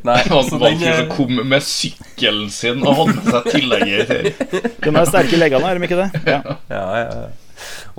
Nei, 0.09 0.17
Det 0.25 0.31
var 0.33 0.47
så 0.47 0.59
den 0.63 0.79
som 0.81 0.89
eh, 0.93 1.03
kom 1.13 1.35
med 1.51 1.65
sykkelen 1.67 2.49
sin 2.55 2.81
og 2.87 2.97
hadde 3.03 3.19
med 3.19 3.29
seg 3.35 3.51
tilhenger. 3.53 4.07
til. 4.09 4.31
De 4.87 4.95
er 4.95 5.11
sterke 5.11 5.41
leggene, 5.41 5.69
er 5.75 5.79
de 5.83 5.89
ikke 5.91 6.01
det? 6.01 6.09
Ja. 6.29 6.41
Ja, 6.73 6.83
ja, 7.03 7.05
ja. 7.23 7.29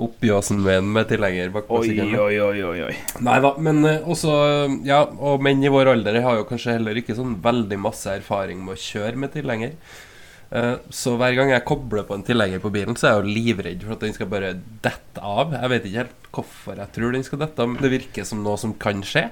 Oppi 0.00 0.30
åsen 0.32 0.62
med 0.64 0.78
en 0.80 0.86
med 0.94 1.08
tilhenger 1.10 1.50
bak 1.52 1.66
Oi, 1.68 1.82
sykkelen. 1.90 2.14
oi, 2.16 2.36
oi, 2.40 2.62
oi, 2.64 2.78
oi. 2.88 2.94
Nei 3.26 3.34
da, 3.44 3.50
men 3.60 3.82
eh, 3.84 3.98
også 4.08 4.32
Ja, 4.88 5.02
og 5.04 5.42
menn 5.44 5.60
i 5.64 5.72
vår 5.72 5.90
alder 5.92 6.16
har 6.24 6.38
jo 6.40 6.46
kanskje 6.48 6.78
heller 6.78 6.96
ikke 6.96 7.16
sånn 7.18 7.34
veldig 7.44 7.76
masse 7.82 8.14
erfaring 8.16 8.62
med 8.64 8.78
å 8.78 8.80
kjøre 8.80 9.20
med 9.20 9.34
tilhenger. 9.36 9.74
Eh, 10.50 10.76
Så 10.90 11.12
hver 11.18 11.36
gang 11.38 11.52
jeg 11.52 11.62
kobler 11.68 12.02
på 12.08 12.16
en 12.16 12.24
tilhenger 12.26 12.58
på 12.62 12.72
bilen, 12.74 12.96
så 12.98 13.06
er 13.06 13.12
jeg 13.14 13.20
jo 13.22 13.34
livredd 13.36 13.84
for 13.86 13.94
at 13.94 14.02
den 14.06 14.14
skal 14.16 14.30
bare 14.32 14.54
dette 14.82 15.22
av. 15.22 15.52
Jeg 15.54 15.70
vet 15.70 15.84
ikke 15.86 16.02
helt 16.02 16.16
hvorfor 16.30 16.78
jeg 16.78 16.92
tror 16.94 17.14
den 17.14 17.24
skal 17.26 17.40
dette 17.42 17.62
av, 17.62 17.68
men 17.70 17.82
det 17.82 17.90
virker 17.92 18.26
som 18.26 18.42
noe 18.42 18.58
som 18.58 18.72
kan 18.82 19.02
skje. 19.06 19.24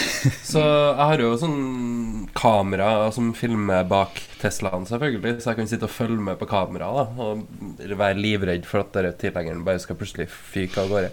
Så 0.50 0.60
jeg 0.60 1.00
har 1.00 1.20
jo 1.22 1.30
sånn 1.40 2.28
kamera 2.36 3.10
som 3.14 3.32
filmer 3.36 3.84
bak 3.88 4.20
Teslaen, 4.40 4.84
selvfølgelig, 4.88 5.38
så 5.40 5.52
jeg 5.52 5.58
kan 5.60 5.68
sitte 5.70 5.86
og 5.88 5.92
følge 5.94 6.20
med 6.28 6.36
på 6.40 6.48
kamera 6.50 6.88
og 6.92 7.44
være 7.78 8.18
livredd 8.18 8.66
for 8.68 8.82
at 8.82 8.92
denne 8.96 9.12
tilhengeren 9.20 9.62
bare 9.64 9.80
skal 9.80 9.96
plutselig 10.00 10.26
fyke 10.32 10.82
av 10.82 10.90
gårde. 10.92 11.12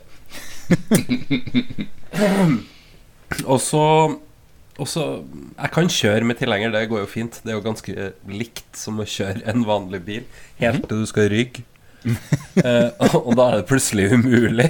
Og 3.49 3.59
så 3.63 3.83
og 4.81 4.87
så, 4.89 5.03
Jeg 5.57 5.71
kan 5.75 5.89
kjøre 5.91 6.25
med 6.25 6.39
tilhenger, 6.39 6.71
det 6.73 6.87
går 6.89 7.03
jo 7.03 7.09
fint. 7.09 7.39
Det 7.43 7.53
er 7.53 7.59
jo 7.59 7.65
ganske 7.65 8.07
likt 8.31 8.79
som 8.79 8.99
å 8.99 9.05
kjøre 9.05 9.45
en 9.51 9.65
vanlig 9.67 10.01
bil. 10.05 10.23
Helt 10.61 10.87
til 10.89 11.03
du 11.03 11.09
skal 11.09 11.29
rygge. 11.33 11.65
eh, 12.03 12.89
og, 12.99 13.19
og 13.21 13.35
da 13.39 13.45
er 13.49 13.59
det 13.61 13.67
plutselig 13.69 14.09
umulig. 14.11 14.69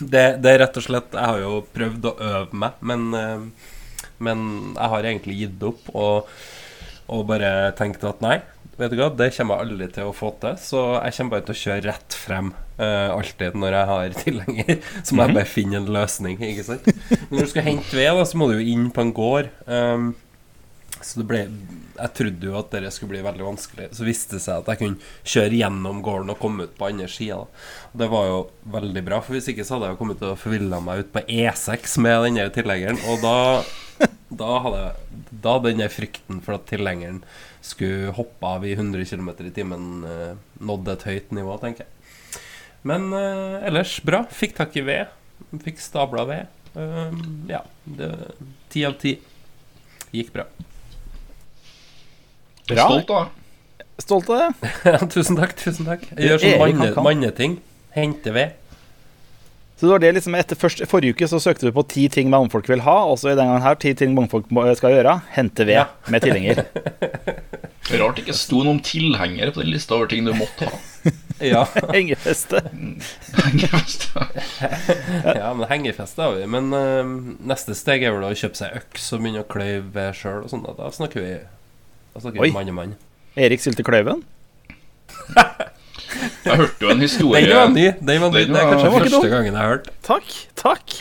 det, 0.00 0.24
det 0.42 0.50
er 0.50 0.60
rett 0.64 0.78
og 0.80 0.82
slett 0.82 1.12
Jeg 1.14 1.22
har 1.30 1.42
jo 1.44 1.60
prøvd 1.74 2.08
å 2.10 2.14
øve 2.30 2.62
meg, 2.64 2.80
men, 2.90 3.04
eh, 3.14 3.74
men 4.24 4.46
jeg 4.72 4.92
har 4.94 5.10
egentlig 5.12 5.38
gitt 5.44 5.68
opp 5.68 5.92
og, 5.94 6.32
og 7.12 7.26
bare 7.28 7.52
tenkt 7.78 8.02
at 8.08 8.24
nei, 8.24 8.40
vet 8.78 8.94
du 8.94 9.00
hva, 9.00 9.10
det 9.18 9.32
kommer 9.36 9.58
jeg 9.58 9.68
aldri 9.68 9.90
til 9.98 10.08
å 10.08 10.16
få 10.16 10.32
til. 10.42 10.56
Så 10.62 10.82
jeg 10.96 11.16
kommer 11.18 11.36
bare 11.36 11.46
til 11.48 11.56
å 11.56 11.62
kjøre 11.64 11.86
rett 11.90 12.18
frem 12.26 12.54
Uh, 12.78 13.10
alltid 13.10 13.56
når 13.58 13.74
jeg 13.74 13.86
har 13.90 14.12
tilhenger. 14.22 14.76
Så 15.02 15.16
må 15.16 15.24
jeg 15.26 15.34
bare 15.34 15.50
finne 15.50 15.80
en 15.80 15.88
løsning, 15.90 16.38
ikke 16.46 16.62
sant. 16.62 16.84
Men 17.10 17.40
når 17.40 17.48
du 17.48 17.50
skal 17.50 17.66
hente 17.66 17.96
ved, 17.98 18.10
da, 18.14 18.26
så 18.30 18.38
må 18.38 18.46
du 18.46 18.54
jo 18.54 18.68
inn 18.70 18.84
på 18.94 19.02
en 19.02 19.10
gård. 19.16 19.48
Um, 19.66 20.12
så 20.98 21.20
det 21.20 21.26
ble 21.30 21.40
Jeg 21.98 22.14
trodde 22.14 22.48
jo 22.48 22.54
at 22.58 22.72
det 22.74 22.92
skulle 22.94 23.16
bli 23.16 23.24
veldig 23.26 23.44
vanskelig. 23.48 23.88
Så 23.98 24.06
viste 24.06 24.36
det 24.36 24.44
seg 24.44 24.62
at 24.62 24.70
jeg 24.70 24.80
kunne 24.84 25.10
kjøre 25.26 25.58
gjennom 25.58 25.98
gården 26.06 26.30
og 26.34 26.38
komme 26.38 26.68
ut 26.68 26.78
på 26.78 26.86
andre 26.86 27.10
sida. 27.10 27.40
Det 27.98 28.08
var 28.14 28.30
jo 28.30 28.38
veldig 28.78 29.04
bra, 29.10 29.18
for 29.24 29.34
hvis 29.34 29.50
ikke 29.50 29.66
så 29.66 29.76
hadde 29.76 29.90
jeg 29.90 30.00
kommet 30.04 30.22
til 30.22 30.30
å 30.30 30.38
forville 30.38 30.80
meg 30.86 31.02
ut 31.02 31.12
på 31.14 31.24
E6 31.26 31.98
med 32.04 32.28
den 32.28 32.38
der 32.38 32.54
tilhengeren. 32.54 33.02
Og 33.10 33.26
da, 33.26 33.36
da 34.30 34.54
hadde 34.68 34.86
jeg 34.86 35.04
Da 35.42 35.56
hadde 35.56 35.72
den 35.72 35.82
der 35.82 35.90
frykten 35.92 36.38
for 36.46 36.56
at 36.56 36.70
tilhengeren 36.70 37.24
skulle 37.60 38.12
hoppe 38.16 38.46
av 38.46 38.66
i 38.66 38.74
100 38.74 39.04
km 39.04 39.30
i 39.46 39.50
timen, 39.54 39.88
eh, 40.04 40.36
nådde 40.60 40.94
et 40.94 41.06
høyt 41.08 41.32
nivå, 41.36 41.56
tenker 41.62 41.84
jeg. 41.84 42.42
Men 42.86 43.12
eh, 43.12 43.66
ellers 43.68 43.98
bra. 44.06 44.24
Fikk 44.30 44.56
tak 44.58 44.76
i 44.78 44.84
ved. 44.86 45.10
Fikk 45.64 45.80
stabla 45.82 46.24
ved. 46.28 46.54
Uh, 46.76 47.14
ja. 47.48 47.62
Ti 48.70 48.84
av 48.86 48.98
ti. 49.00 49.16
Gikk 50.14 50.32
bra. 50.34 50.44
Bra. 52.68 52.84
Stolt 52.84 53.10
av. 53.10 53.28
Stolt 53.98 54.30
av 54.30 54.42
det. 54.44 54.72
Tusen 55.14 55.38
takk. 55.38 55.56
tusen 55.58 55.88
takk 55.88 56.04
Jeg 56.12 56.36
gjør 56.36 56.44
sånn 56.44 57.04
manneting. 57.06 57.58
Hente 57.96 58.34
ved. 58.36 58.67
Så 59.78 59.86
det 59.86 59.92
var 59.92 60.00
det 60.02 60.08
liksom 60.16 60.34
etter 60.34 60.58
først, 60.58 60.80
Forrige 60.90 61.14
uke 61.14 61.26
så 61.30 61.38
søkte 61.38 61.68
du 61.68 61.72
på 61.76 61.84
ti 61.86 62.08
ting 62.10 62.26
mannfolk 62.32 62.66
vil 62.68 62.80
ha, 62.82 62.96
og 63.06 63.14
så 63.20 63.30
i 63.30 63.36
denne 63.38 63.52
gangen 63.52 63.62
her 63.62 63.76
ti 63.78 63.92
ting 63.94 64.10
mannfolk 64.16 64.48
skal 64.74 64.90
gjøre. 64.96 65.12
Hente 65.36 65.64
ved 65.68 65.76
Ja. 65.78 65.84
med 66.10 66.22
tilhenger. 66.26 66.64
Rart 67.98 68.16
det 68.18 68.24
ikke 68.26 68.34
sto 68.36 68.64
noen 68.66 68.80
tilhengere 68.84 69.52
på 69.54 69.62
den 69.62 69.70
lista 69.72 69.94
over 69.96 70.10
ting 70.10 70.26
du 70.26 70.34
måtte 70.34 70.66
ha. 70.68 70.80
Ja, 71.38 71.60
Hengefeste. 71.94 72.58
hengefeste. 73.38 74.24
ja 75.38 75.52
men 75.54 75.68
hengefeste 75.70 76.18
har 76.26 76.34
vi. 76.34 76.48
Men 76.50 76.72
uh, 76.74 77.12
neste 77.46 77.76
steg 77.78 78.02
er 78.02 78.16
vel 78.16 78.26
å 78.26 78.32
kjøpe 78.34 78.58
seg 78.58 78.74
øks 78.80 79.06
og 79.14 79.22
begynne 79.22 79.44
å 79.44 79.46
kløyve 79.46 79.84
ved 79.94 80.18
sjøl 80.18 80.42
og 80.42 80.50
sånn. 80.50 80.64
da. 80.66 80.74
Da 80.80 80.90
snakker 80.90 81.22
vi 81.22 81.36
Da 81.38 82.24
snakker 82.24 82.42
Oi. 82.42 82.48
vi 82.50 82.56
mann 82.58 82.72
og 82.74 82.78
mann. 82.80 82.96
Erik 83.38 83.62
Sylte 83.62 83.86
Kløyven. 83.86 84.24
Jeg 86.44 86.56
hørte 86.60 86.80
jo 86.86 86.90
en 86.90 87.00
historie 87.04 87.44
Den 87.46 87.56
var 87.56 87.68
ny. 87.74 87.86
Den 88.00 88.20
var 88.22 88.30
ny. 88.32 88.38
Den 88.44 88.52
Det 88.54 88.60
er 88.60 88.64
var- 88.64 88.72
kanskje 88.74 88.92
var 88.92 89.04
første 89.06 89.28
gangen 89.34 89.52
jeg 89.54 89.62
har 89.62 89.68
hørt. 89.76 89.88
Takk. 90.02 90.32
Takk. 90.56 90.96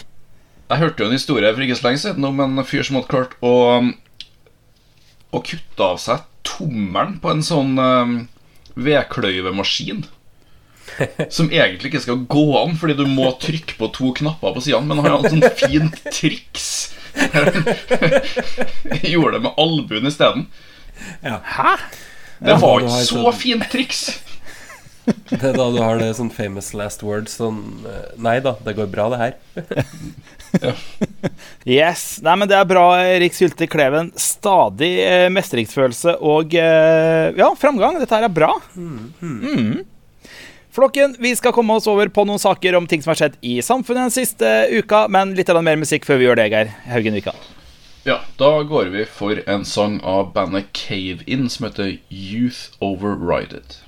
Jeg 0.70 0.78
hørte 0.84 1.00
jo 1.04 1.06
en 1.08 1.16
historie 1.16 1.54
for 1.54 1.62
ikke 1.64 1.78
så 1.80 1.88
lenge 1.88 2.02
siden 2.04 2.26
om 2.28 2.40
en 2.44 2.64
fyr 2.68 2.84
som 2.84 2.96
hadde 3.00 3.08
klart 3.12 3.38
å 3.42 3.54
Å 5.34 5.42
kutte 5.44 5.84
av 5.84 5.98
seg 6.00 6.22
tommelen 6.48 7.18
på 7.20 7.30
en 7.32 7.42
sånn 7.44 7.74
um, 7.78 8.14
vedkløyvemaskin. 8.80 10.06
Som 11.36 11.50
egentlig 11.52 11.90
ikke 11.92 12.00
skal 12.06 12.22
gå 12.32 12.46
an, 12.62 12.78
fordi 12.80 12.96
du 12.96 13.04
må 13.12 13.34
trykke 13.42 13.76
på 13.78 13.90
to 13.94 14.14
knapper 14.16 14.54
på 14.56 14.62
sidene. 14.64 14.88
Men 14.88 15.02
han 15.04 15.12
har 15.12 15.26
et 15.26 15.34
sånt 15.36 15.60
fint 15.60 15.98
triks. 16.16 16.70
Gjorde 19.04 19.34
det 19.36 19.42
med 19.44 19.52
albuen 19.60 20.08
isteden. 20.08 20.48
Hæ? 21.22 21.76
Det 22.40 22.56
var 22.62 22.80
ikke 22.86 23.04
så 23.04 23.20
sånn- 23.20 23.36
fint 23.42 23.68
triks. 23.72 24.02
Det 25.08 25.39
er 25.39 25.56
da 25.56 25.67
du 25.72 25.78
har 25.80 26.00
det 26.02 26.10
sånn 26.17 26.32
famous 26.34 26.74
last 26.76 27.04
word 27.06 27.30
sånn 27.32 27.86
eh, 27.88 28.13
Nei 28.20 28.38
da, 28.43 28.58
det 28.63 28.74
går 28.78 28.89
bra, 28.91 29.10
det 29.13 29.22
her. 29.24 29.38
Yes. 31.67 32.22
Nei, 32.24 32.34
men 32.39 32.48
det 32.48 32.56
er 32.56 32.67
bra, 32.67 32.86
Erik 33.04 33.36
Sylte 33.36 33.67
Kleven. 33.67 34.13
Stadig 34.15 34.93
eh, 35.04 35.26
mestringsfølelse 35.36 36.15
og 36.24 36.56
eh, 36.56 37.36
ja, 37.36 37.50
framgang. 37.60 38.00
Dette 38.00 38.15
her 38.15 38.26
er 38.30 38.34
bra. 38.34 38.54
Mm. 38.80 39.84
Flokken, 40.78 41.17
vi 41.20 41.34
skal 41.36 41.54
komme 41.54 41.76
oss 41.76 41.89
over 41.91 42.08
på 42.13 42.24
noen 42.26 42.41
saker 42.41 42.78
om 42.80 42.88
ting 42.88 43.04
som 43.04 43.12
har 43.12 43.20
skjedd 43.20 43.38
i 43.43 43.58
samfunnet 43.65 44.08
den 44.08 44.15
siste 44.15 44.54
uka, 44.72 45.06
men 45.12 45.36
litt 45.38 45.52
mer 45.60 45.80
musikk 45.84 46.08
før 46.08 46.22
vi 46.22 46.30
gjør 46.30 46.39
det, 46.39 46.48
Geir 46.54 46.72
Haugen 46.88 47.17
Vika. 47.20 47.36
Ja, 48.08 48.22
da 48.39 48.62
går 48.63 48.93
vi 48.93 49.04
for 49.10 49.41
en 49.52 49.65
sang 49.67 50.00
av 50.00 50.32
bandet 50.38 50.72
Cave 50.78 51.28
In 51.28 51.50
som 51.52 51.67
heter 51.67 51.98
Youth 52.08 52.78
Overrided. 52.80 53.82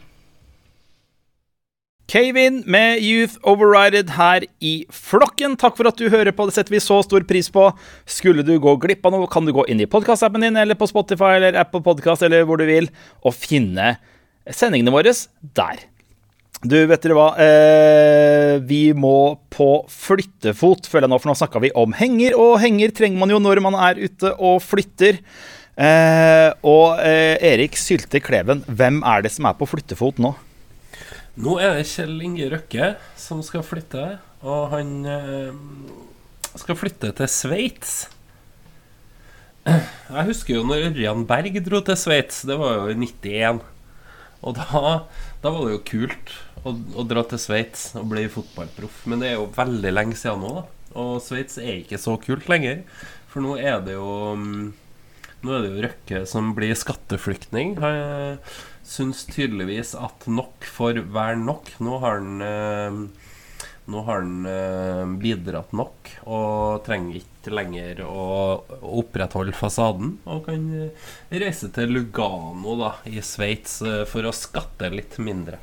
Cave 2.09 2.41
In 2.41 2.63
med 2.65 3.03
Youth 3.05 3.37
Overrided 3.45 4.15
her 4.15 4.45
i 4.65 4.73
flokken. 4.89 5.53
Takk 5.61 5.75
for 5.77 5.89
at 5.89 5.99
du 5.99 6.07
hører 6.09 6.33
på, 6.33 6.47
det 6.49 6.55
setter 6.55 6.73
vi 6.73 6.81
så 6.81 6.97
stor 7.05 7.21
pris 7.29 7.51
på. 7.53 7.67
Skulle 8.09 8.41
du 8.45 8.55
gå 8.61 8.73
glipp 8.81 9.05
av 9.05 9.13
noe, 9.13 9.29
kan 9.29 9.45
du 9.45 9.53
gå 9.53 9.67
inn 9.69 9.83
i 9.83 9.89
podkastappen 9.89 10.41
din 10.41 10.57
eller 10.57 10.79
på 10.79 10.89
Spotify 10.89 11.35
eller 11.37 11.59
Apple 11.61 11.83
Podcast 11.85 12.25
eller 12.25 12.47
hvor 12.49 12.57
du 12.57 12.65
vil, 12.65 12.89
og 13.21 13.37
finne 13.37 13.93
sendingene 14.49 14.95
våre 14.95 15.13
der. 15.53 15.85
Du, 16.59 16.75
vet 16.89 17.05
dere 17.05 17.15
hva? 17.15 17.29
Eh, 17.39 18.55
vi 18.67 18.89
må 18.97 19.37
på 19.53 19.69
flyttefot, 19.93 20.89
føler 20.89 21.05
jeg 21.05 21.13
nå, 21.13 21.21
for 21.21 21.31
nå 21.31 21.37
snakka 21.39 21.61
vi 21.63 21.71
om 21.77 21.93
henger, 21.95 22.35
og 22.41 22.57
henger 22.65 22.91
trenger 22.95 23.21
man 23.21 23.31
jo 23.31 23.39
når 23.39 23.61
man 23.63 23.77
er 23.79 24.01
ute 24.01 24.33
og 24.33 24.59
flytter. 24.65 25.21
Eh, 25.79 26.49
og 26.67 26.99
eh, 27.05 27.37
Erik 27.53 27.77
Sylte 27.79 28.19
Kleven, 28.19 28.65
hvem 28.67 29.03
er 29.07 29.23
det 29.23 29.37
som 29.37 29.47
er 29.47 29.55
på 29.61 29.69
flyttefot 29.69 30.19
nå? 30.19 30.33
Nå 31.39 31.53
er 31.63 31.77
det 31.77 31.87
Kjell 31.87 32.17
Inge 32.19 32.49
Røkke 32.51 32.93
som 33.15 33.39
skal 33.45 33.61
flytte, 33.63 34.17
og 34.43 34.73
han 34.73 34.89
eh, 35.07 35.53
skal 36.59 36.75
flytte 36.75 37.13
til 37.15 37.29
Sveits. 37.31 37.93
Jeg 39.63 40.25
husker 40.27 40.57
jo 40.57 40.65
når 40.67 40.89
Ørjan 40.89 41.23
Berg 41.29 41.61
dro 41.63 41.79
til 41.85 41.95
Sveits. 41.99 42.41
Det 42.49 42.57
var 42.59 42.81
jo 42.81 42.89
i 42.91 42.97
91. 42.99 43.61
Og 44.43 44.57
da, 44.57 44.83
da 45.39 45.53
var 45.55 45.63
det 45.63 45.77
jo 45.77 45.85
kult 45.87 46.33
å, 46.67 46.73
å 46.75 47.07
dra 47.07 47.23
til 47.31 47.39
Sveits 47.39 47.93
og 47.99 48.09
bli 48.11 48.25
fotballproff. 48.31 49.05
Men 49.07 49.23
det 49.23 49.31
er 49.31 49.37
jo 49.37 49.47
veldig 49.55 49.95
lenge 49.95 50.19
siden 50.19 50.43
nå, 50.43 50.51
da. 50.59 50.65
Og 50.99 51.21
Sveits 51.23 51.55
er 51.61 51.77
ikke 51.77 52.01
så 52.01 52.17
kult 52.19 52.51
lenger. 52.51 52.83
For 53.31 53.45
nå 53.45 53.55
er 53.61 53.79
det 53.85 53.95
jo 53.95 54.35
mm, 54.35 54.69
Nå 55.45 55.53
er 55.55 55.61
det 55.63 55.71
jo 55.71 55.83
Røkke 55.85 56.21
som 56.27 56.51
blir 56.57 56.75
skatteflyktning. 56.75 57.77
Han 57.79 58.41
syns 58.89 59.25
tydeligvis 59.29 59.93
at 59.97 60.25
nok 60.29 60.65
får 60.65 61.03
være 61.13 61.39
nok. 61.41 61.73
Nå 61.83 61.99
har 62.03 62.19
han 62.19 62.45
eh, 62.45 63.27
nå 63.89 64.01
har 64.05 64.21
han 64.21 64.49
eh, 64.49 65.03
bidratt 65.21 65.71
nok 65.73 66.11
og 66.29 66.83
trenger 66.85 67.21
ikke 67.21 67.53
lenger 67.53 68.03
å 68.05 68.25
opprettholde 69.01 69.55
fasaden. 69.57 70.17
Og 70.29 70.43
kan 70.49 70.67
eh, 70.77 71.09
reise 71.45 71.71
til 71.73 71.95
Lugano 71.95 72.77
da, 72.81 72.93
i 73.09 73.21
Sveits 73.25 73.79
for 74.09 74.29
å 74.29 74.35
skatte 74.35 74.91
litt 74.93 75.17
mindre. 75.21 75.61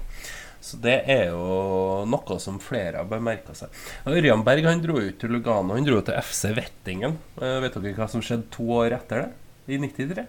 Så 0.66 0.78
det 0.82 0.96
er 1.06 1.28
jo 1.30 2.02
noe 2.10 2.36
som 2.42 2.56
flere 2.58 2.98
har 2.98 3.06
bemerka 3.06 3.54
seg. 3.54 3.70
Ørjan 4.10 4.42
Berg 4.46 4.66
han 4.66 4.80
dro 4.82 4.96
ut 4.98 5.20
til 5.20 5.30
Lugano. 5.36 5.76
Han 5.76 5.86
dro 5.86 6.00
til 6.02 6.18
FC 6.18 6.50
Wettingen. 6.56 7.14
Eh, 7.38 7.60
vet 7.62 7.76
dere 7.78 7.94
hva 7.94 8.08
som 8.10 8.24
skjedde 8.24 8.50
to 8.56 8.66
år 8.80 8.96
etter 8.96 9.22
det? 9.22 9.28
I 9.70 9.78
93? 9.82 10.24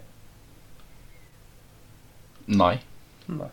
Nei. 2.48 2.78
Nei. 3.28 3.50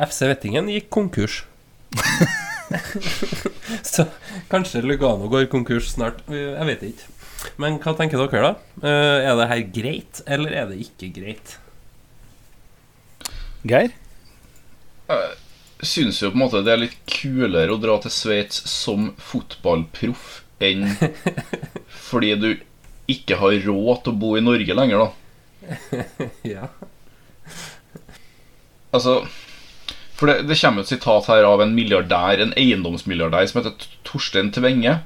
FC 0.00 0.28
Vettingen 0.28 0.68
gikk 0.72 0.90
konkurs. 0.92 1.42
Så 3.82 4.06
kanskje 4.50 4.82
Lugano 4.84 5.28
går 5.32 5.48
konkurs 5.52 5.90
snart. 5.94 6.20
Jeg 6.28 6.68
vet 6.68 6.84
ikke. 6.90 7.08
Men 7.60 7.78
hva 7.80 7.94
tenker 7.96 8.20
dere, 8.20 8.50
da? 8.50 8.52
Eh, 8.84 9.28
er 9.30 9.38
det 9.38 9.48
her 9.50 9.62
greit, 9.74 10.20
eller 10.28 10.56
er 10.56 10.68
det 10.70 10.80
ikke 10.84 11.08
greit? 11.16 11.56
Geir? 13.64 13.92
Jeg 15.10 15.88
syns 15.88 16.20
jo 16.22 16.30
på 16.30 16.36
en 16.38 16.42
måte 16.44 16.60
det 16.64 16.72
er 16.74 16.82
litt 16.84 16.98
kulere 17.08 17.74
å 17.74 17.80
dra 17.80 17.96
til 18.04 18.12
Sveits 18.12 18.60
som 18.70 19.10
fotballproff 19.20 20.42
enn 20.60 20.84
fordi 22.10 22.34
du 22.36 22.50
ikke 23.10 23.40
har 23.40 23.56
råd 23.64 24.04
til 24.04 24.12
å 24.12 24.20
bo 24.20 24.34
i 24.38 24.44
Norge 24.44 24.76
lenger, 24.76 25.06
da. 25.06 26.04
ja. 26.46 26.68
Altså 28.90 29.20
For 30.18 30.30
det, 30.30 30.48
det 30.50 30.58
kommer 30.60 30.84
et 30.84 30.90
sitat 30.90 31.30
her 31.30 31.46
av 31.48 31.62
en 31.64 31.72
milliardær, 31.76 32.42
en 32.42 32.52
eiendomsmilliardær 32.58 33.48
som 33.48 33.62
heter 33.62 33.88
Torstein 34.06 34.50
Tvenge. 34.52 34.98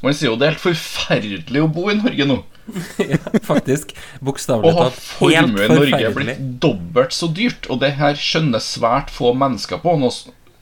Og 0.00 0.08
han 0.08 0.16
sier 0.16 0.30
jo 0.30 0.38
det 0.40 0.46
er 0.46 0.54
helt 0.54 0.64
forferdelig 0.64 1.62
å 1.64 1.70
bo 1.72 1.88
i 1.92 1.98
Norge 1.98 2.26
nå. 2.28 2.38
ja 3.12 3.18
faktisk. 3.44 3.92
Å 4.20 4.28
Bokstavelig 4.30 4.72
ha 4.72 4.86
talt 4.86 5.00
helt 5.00 5.02
formue 5.18 5.64
i 5.66 5.72
Norge 5.72 6.02
er 6.06 6.14
blitt 6.16 6.44
dobbelt 6.62 7.16
så 7.16 7.28
dyrt, 7.34 7.68
og 7.68 7.82
det 7.82 7.96
her 7.98 8.16
skjønner 8.18 8.62
svært 8.64 9.12
få 9.12 9.34
mennesker 9.36 9.82
på. 9.82 9.96
Noe, 10.00 10.14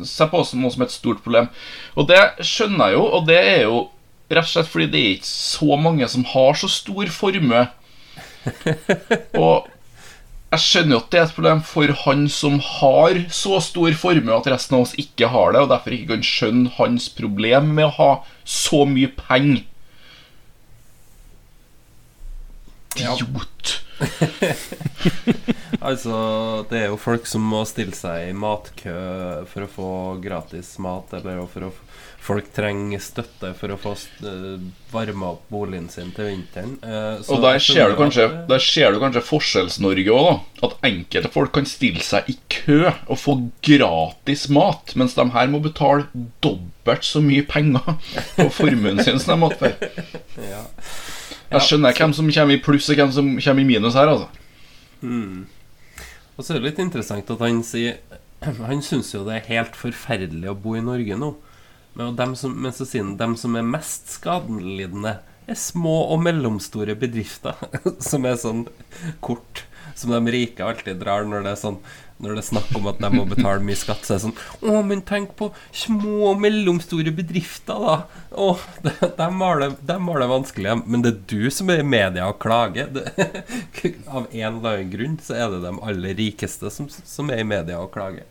ser 0.02 0.30
på 0.32 0.42
som 0.46 0.64
noe 0.64 0.74
som 0.74 0.84
et 0.86 0.94
stort 0.94 1.22
problem. 1.24 1.50
Og 1.98 2.08
det 2.10 2.20
skjønner 2.46 2.90
jeg 2.90 2.98
jo, 2.98 3.06
og 3.18 3.28
det 3.30 3.38
er 3.38 3.62
jo 3.66 3.80
rett 4.28 4.44
og 4.44 4.52
slett 4.52 4.70
fordi 4.70 4.88
det 4.92 5.02
er 5.02 5.16
ikke 5.16 5.30
så 5.30 5.78
mange 5.80 6.08
som 6.10 6.26
har 6.34 6.58
så 6.58 6.70
stor 6.70 7.12
formue. 7.12 7.66
Og 9.44 9.68
jeg 10.48 10.64
skjønner 10.64 10.94
jo 10.94 11.00
at 11.02 11.08
det 11.12 11.18
er 11.20 11.26
et 11.26 11.34
problem 11.36 11.58
for 11.68 11.94
han 12.04 12.22
som 12.32 12.54
har 12.64 13.18
så 13.36 13.58
stor 13.64 13.96
formue 14.00 14.32
at 14.32 14.48
resten 14.48 14.78
av 14.78 14.86
oss 14.86 14.94
ikke 15.00 15.28
har 15.28 15.52
det, 15.52 15.64
og 15.64 15.72
derfor 15.74 15.96
ikke 15.96 16.14
kan 16.14 16.24
skjønne 16.24 16.72
hans 16.78 17.10
problem 17.12 17.74
med 17.76 17.90
å 17.90 17.96
ha 17.98 18.12
så 18.48 18.86
mye 18.88 19.10
penger. 19.18 19.66
Idiot. 22.96 23.74
Altså, 25.78 26.14
det 26.70 26.78
er 26.80 26.88
jo 26.90 26.96
folk 26.98 27.26
som 27.28 27.44
må 27.44 27.60
stille 27.68 27.94
seg 27.94 28.30
i 28.30 28.36
matkø 28.36 28.94
for 29.48 29.64
å 29.64 29.70
få 29.70 29.90
gratis 30.22 30.72
mat, 30.82 31.12
eller 31.14 31.44
for 31.52 31.68
å 31.68 31.72
Folk 32.28 32.50
trenger 32.52 33.00
støtte 33.00 33.54
for 33.56 33.72
å 33.72 33.76
få 33.80 33.94
uh, 34.26 34.58
varma 34.92 35.30
opp 35.30 35.46
boligen 35.48 35.86
sin 35.88 36.10
til 36.12 36.26
vinteren. 36.28 36.74
Eh, 36.82 37.22
så 37.24 37.36
Og 37.36 37.44
der 37.44 37.56
jeg 37.56 37.64
ser 37.70 37.92
du 37.92 37.96
kanskje, 37.96 38.26
eh, 38.26 38.42
der 38.50 38.60
ser 38.60 38.92
du 38.92 38.98
kanskje 39.00 39.22
Forskjells-Norge 39.24 40.12
òg, 40.12 40.26
da. 40.26 40.66
At 40.68 40.88
enkelte 40.90 41.30
folk 41.32 41.54
kan 41.56 41.68
stille 41.70 42.04
seg 42.04 42.28
i 42.28 42.36
kø 42.52 42.90
og 42.90 43.16
få 43.22 43.36
gratis 43.64 44.48
mat, 44.52 44.92
mens 44.98 45.16
de 45.16 45.24
her 45.38 45.48
må 45.48 45.62
betale 45.64 46.08
dobbelt 46.44 47.06
så 47.06 47.22
mye 47.24 47.46
penger 47.48 47.96
på 48.36 48.50
formuen 48.58 49.00
sin 49.00 49.22
som 49.22 49.32
de 49.32 49.40
måtte 49.46 49.62
før. 49.62 50.10
ja. 50.52 50.66
Jeg 51.48 51.64
skjønner 51.64 51.96
hvem 51.96 52.12
som 52.16 52.28
kommer 52.28 52.56
i 52.56 52.60
pluss 52.60 52.90
og 52.92 52.98
hvem 53.00 53.12
som 53.14 53.28
kommer 53.40 53.64
i 53.64 53.68
minus 53.68 53.96
her, 53.96 54.10
altså. 54.12 54.28
Og 56.36 56.44
så 56.44 56.54
er 56.54 56.58
det 56.58 56.68
litt 56.68 56.82
interessant 56.82 57.30
at 57.32 57.44
han 57.44 57.62
sier 57.66 58.00
Han 58.70 58.82
syns 58.84 59.12
jo 59.14 59.24
det 59.26 59.36
er 59.36 59.48
helt 59.48 59.78
forferdelig 59.78 60.50
å 60.50 60.58
bo 60.58 60.76
i 60.78 60.84
Norge 60.84 61.16
nå. 61.18 61.32
Men, 61.98 62.14
dem 62.18 62.36
som, 62.38 62.52
men 62.54 62.74
så 62.74 62.86
sier 62.86 63.02
han 63.02 63.16
dem 63.18 63.34
som 63.38 63.56
er 63.58 63.66
mest 63.66 64.12
skadelidende, 64.12 65.16
er 65.48 65.58
små 65.58 65.96
og 66.12 66.20
mellomstore 66.22 66.94
bedrifter. 67.00 67.56
Som 68.04 68.28
er 68.28 68.36
sånn 68.38 68.66
kort 69.24 69.64
som 69.98 70.12
de 70.12 70.30
rike 70.30 70.62
alltid 70.62 71.00
drar 71.00 71.24
når 71.26 71.42
det 71.42 71.52
er 71.54 71.58
sånn 71.58 71.78
Når 72.18 72.34
det 72.34 72.40
er 72.42 72.46
snakk 72.48 72.70
om 72.74 72.88
at 72.90 72.98
de 72.98 73.08
må 73.14 73.22
betale 73.30 73.62
mye 73.62 73.78
skatt, 73.78 74.02
så 74.02 74.16
er 74.16 74.18
det 74.18 74.24
sånn 74.24 74.38
Å, 74.66 74.80
men 74.82 75.04
tenk 75.06 75.36
på 75.38 75.52
små 75.70 76.32
og 76.32 76.40
mellomstore 76.42 77.12
bedrifter, 77.14 77.78
da. 77.78 78.24
Å, 78.34 78.48
de, 78.82 78.94
har 79.42 79.62
det, 79.62 79.68
har 79.86 80.24
det 80.24 80.28
vanskelig. 80.32 80.72
Men 80.86 81.04
det 81.04 81.12
er 81.12 81.20
du 81.30 81.46
som 81.54 81.70
er 81.70 81.84
i 81.84 81.86
media 81.86 82.26
og 82.26 82.40
klager. 82.42 82.90
Det, 82.90 83.04
av 84.16 84.26
en 84.26 84.58
eller 84.58 84.72
annen 84.72 84.90
grunn 84.90 85.14
så 85.22 85.38
er 85.38 85.54
det 85.54 85.62
de 85.68 85.72
aller 85.78 86.18
rikeste 86.18 86.72
som, 86.74 86.90
som 86.90 87.30
er 87.30 87.44
i 87.44 87.46
media 87.46 87.78
og 87.78 87.92
klager. 87.94 88.26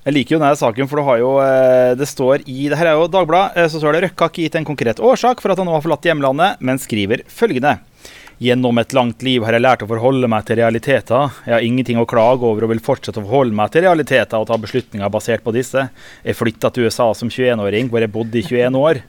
Jeg 0.00 0.16
liker 0.16 0.32
jo 0.38 0.40
denne 0.40 0.56
saken, 0.56 0.88
for 0.88 0.96
det 0.96 1.04
har 1.04 1.18
jo 1.20 1.30
eh, 1.44 1.90
Det 2.00 2.06
står 2.08 2.46
i 2.48 2.70
Det 2.72 2.78
her 2.80 2.88
er 2.88 2.96
jo 2.96 3.08
Dagbladet. 3.12 3.58
eh, 3.60 3.66
Så 3.68 3.82
står 3.82 3.98
det 3.98 4.06
Røkke 4.06 4.24
har 4.24 4.30
ikke 4.32 4.46
gitt 4.46 4.56
en 4.56 4.64
konkret 4.70 5.02
årsak 5.04 5.42
for 5.44 5.52
at 5.52 5.60
han 5.60 5.68
nå 5.68 5.74
har 5.76 5.84
forlatt 5.84 6.08
hjemlandet, 6.08 6.56
men 6.64 6.80
skriver 6.80 7.20
følgende. 7.28 7.74
Gjennom 8.40 8.78
et 8.80 8.94
langt 8.96 9.20
liv 9.20 9.44
har 9.44 9.52
jeg 9.52 9.60
lært 9.60 9.82
å 9.84 9.86
forholde 9.90 10.28
meg 10.32 10.46
til 10.48 10.56
realiteter. 10.62 11.34
Jeg 11.44 11.52
har 11.52 11.64
ingenting 11.64 11.98
å 12.00 12.06
klage 12.08 12.46
over 12.48 12.64
og 12.64 12.70
vil 12.72 12.78
fortsette 12.80 13.20
å 13.20 13.26
forholde 13.26 13.52
meg 13.58 13.68
til 13.74 13.84
realiteter 13.84 14.40
og 14.40 14.46
ta 14.48 14.56
beslutninger 14.56 15.12
basert 15.12 15.44
på 15.44 15.52
disse. 15.52 15.82
Jeg 16.24 16.38
flytta 16.38 16.70
til 16.72 16.88
USA 16.88 17.10
som 17.12 17.28
21-åring, 17.28 17.90
hvor 17.92 18.00
jeg 18.00 18.12
bodde 18.14 18.40
i 18.40 18.46
21 18.46 18.78
år. 18.80 19.02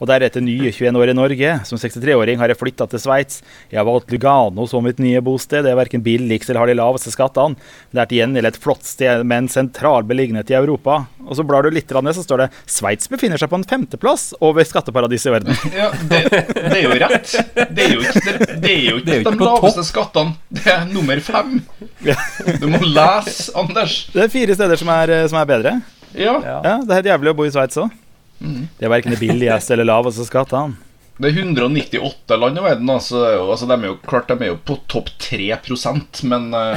Og 0.00 0.10
deretter 0.10 0.44
nye 0.44 0.72
21 0.72 0.98
år 1.00 1.12
i 1.12 1.16
Norge. 1.16 1.52
Som 1.68 1.80
63-åring 1.80 2.40
har 2.42 2.52
jeg 2.52 2.60
flytta 2.60 2.88
til 2.90 3.02
Sveits. 3.02 3.42
Jeg 3.70 3.80
har 3.80 3.86
valgt 3.88 4.12
Lugano 4.12 4.66
som 4.70 4.84
mitt 4.86 4.98
nye 5.02 5.22
bosted. 5.24 5.64
Det 5.66 5.72
er 5.72 5.78
verken 5.78 6.04
billigst 6.04 6.50
eller 6.50 6.64
har 6.64 6.72
de 6.72 6.78
laveste 6.78 7.12
skattene. 7.14 7.56
Det 7.92 8.02
er 8.02 8.10
til 8.10 8.22
gjengjeld 8.22 8.50
et 8.50 8.60
flott 8.62 8.86
sted 8.86 9.24
med 9.26 9.44
en 9.44 9.50
sentral 9.52 10.06
beliggenhet 10.08 10.50
i 10.52 10.58
Europa. 10.58 11.04
Og 11.26 11.34
så 11.38 11.44
blar 11.46 11.66
du 11.66 11.72
litt 11.74 11.90
ned, 11.90 12.14
så 12.14 12.22
står 12.22 12.44
det 12.44 12.48
Sveits 12.70 13.10
befinner 13.10 13.40
seg 13.40 13.50
på 13.50 13.58
en 13.58 13.66
femteplass 13.66 14.28
over 14.44 14.66
skatteparadiset 14.66 15.30
i 15.30 15.36
verden. 15.36 15.62
Ja, 15.76 15.90
det, 16.08 16.22
det 16.30 16.76
er 16.78 16.84
jo 16.86 16.92
rett. 16.96 17.32
Det 17.76 17.82
er 17.84 17.90
jo 17.92 18.00
ikke, 18.00 18.20
det, 18.24 18.46
det 18.62 18.70
er 18.72 18.84
jo 18.86 18.94
ikke, 19.00 19.06
Det 19.06 19.12
er 19.12 19.18
jo 19.18 19.24
ikke 19.24 19.32
de 19.36 19.44
laveste 19.44 19.66
laveste 19.66 19.84
skattene. 19.90 20.36
Det 20.48 20.72
er 20.72 20.86
nummer 20.92 21.20
fem. 21.24 21.60
Du 22.60 22.66
må 22.70 22.80
lese, 22.86 23.50
Anders. 23.58 23.98
Det 24.14 24.26
er 24.26 24.32
fire 24.32 24.56
steder 24.56 24.80
som 24.80 24.90
er, 24.94 25.14
som 25.30 25.40
er 25.40 25.48
bedre. 25.48 25.76
Ja. 26.16 26.36
Ja. 26.40 26.58
Ja, 26.64 26.74
Det 26.82 26.92
er 26.92 27.00
helt 27.00 27.12
jævlig 27.12 27.32
å 27.32 27.38
bo 27.38 27.46
i 27.46 27.52
Sveits 27.52 27.80
òg. 27.82 27.92
Det 28.38 28.84
er 28.84 28.92
verken 28.92 29.14
det 29.14 29.22
billigste 29.22 29.76
eller 29.76 29.88
laveste 29.88 30.26
skattene. 30.28 30.76
Det 31.16 31.30
er 31.30 31.38
198 31.46 32.36
land 32.36 32.60
i 32.60 32.62
verden, 32.66 32.90
da, 32.90 32.98
så 33.00 33.22
det 33.22 33.28
er 33.30 33.38
jo, 33.38 33.44
altså, 33.54 33.68
de 33.70 33.76
er 33.78 33.88
jo 33.88 33.98
klart 34.04 34.28
de 34.28 34.36
er 34.36 34.50
jo 34.50 34.58
på 34.68 34.76
topp 34.92 35.08
3% 35.24 36.20
men 36.28 36.50
uh, 36.52 36.76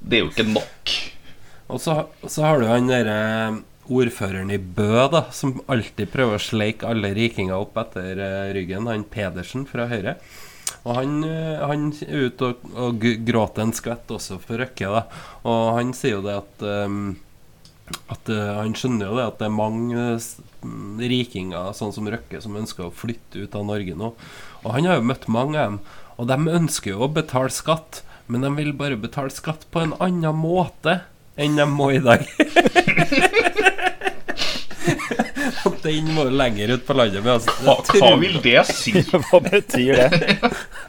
det 0.00 0.16
er 0.16 0.22
jo 0.22 0.30
ikke 0.30 0.46
nok. 0.48 0.94
Og 1.68 1.82
så, 1.84 1.98
så 2.24 2.46
har 2.46 2.62
du 2.62 2.70
han 2.70 2.88
derre 2.88 3.18
ordføreren 3.88 4.50
i 4.52 4.58
Bø, 4.58 4.90
da, 5.12 5.26
som 5.32 5.58
alltid 5.68 6.10
prøver 6.12 6.36
å 6.36 6.42
sleike 6.42 6.88
alle 6.88 7.12
rikinger 7.16 7.56
opp 7.56 7.76
etter 7.80 8.20
eh, 8.20 8.50
ryggen. 8.56 8.88
Han 8.88 9.06
Pedersen 9.08 9.64
fra 9.68 9.88
Høyre. 9.88 10.18
Og 10.84 10.92
han, 10.98 11.14
eh, 11.24 11.62
han 11.64 11.88
er 12.04 12.26
ute 12.28 12.50
og, 12.50 12.66
og 12.76 13.06
gråter 13.28 13.64
en 13.64 13.72
skvett 13.76 14.12
også 14.12 14.38
for 14.42 14.60
Røkke, 14.60 14.90
da. 14.92 15.04
Og 15.48 15.72
han 15.78 15.94
sier 15.96 16.18
jo 16.18 16.24
det 16.26 16.36
at 16.36 16.66
eh, 16.68 16.98
at 18.12 18.32
uh, 18.32 18.58
Han 18.60 18.74
skjønner 18.76 19.10
jo 19.10 19.18
det 19.18 19.28
at 19.28 19.38
det 19.40 19.48
er 19.48 19.54
mange 19.54 20.04
mm, 20.64 20.98
rikinger 21.12 21.72
sånn 21.76 21.94
som 21.94 22.08
Røkke 22.10 22.42
som 22.44 22.58
ønsker 22.60 22.88
å 22.88 22.94
flytte 22.94 23.44
ut 23.44 23.56
av 23.58 23.66
Norge 23.68 23.96
nå. 23.98 24.12
Og 24.64 24.74
han 24.74 24.88
har 24.88 24.98
jo 24.98 25.08
møtt 25.10 25.28
mange 25.30 25.60
av 25.60 25.72
dem. 25.72 25.80
Og 26.18 26.30
de 26.30 26.56
ønsker 26.58 26.94
jo 26.94 27.04
å 27.06 27.14
betale 27.14 27.52
skatt, 27.54 28.02
men 28.26 28.44
de 28.44 28.50
vil 28.56 28.74
bare 28.76 28.98
betale 28.98 29.32
skatt 29.32 29.68
på 29.72 29.84
en 29.84 29.94
annen 30.02 30.36
måte 30.36 31.00
enn 31.38 31.58
de 31.58 31.66
må 31.70 31.92
i 31.94 32.02
dag. 32.02 32.26
Og 35.68 35.78
den 35.84 36.10
må 36.14 36.26
jo 36.28 36.34
lenger 36.34 36.74
ut 36.74 36.84
på 36.86 36.96
landet 36.96 37.24
med. 37.24 37.32
Altså, 37.38 37.54
Hva, 37.64 37.76
hva 38.00 38.10
vil 38.20 38.38
det 38.44 38.60
si? 38.70 38.94
Hva 39.28 39.40
betyr 39.44 40.02
det? 40.02 40.38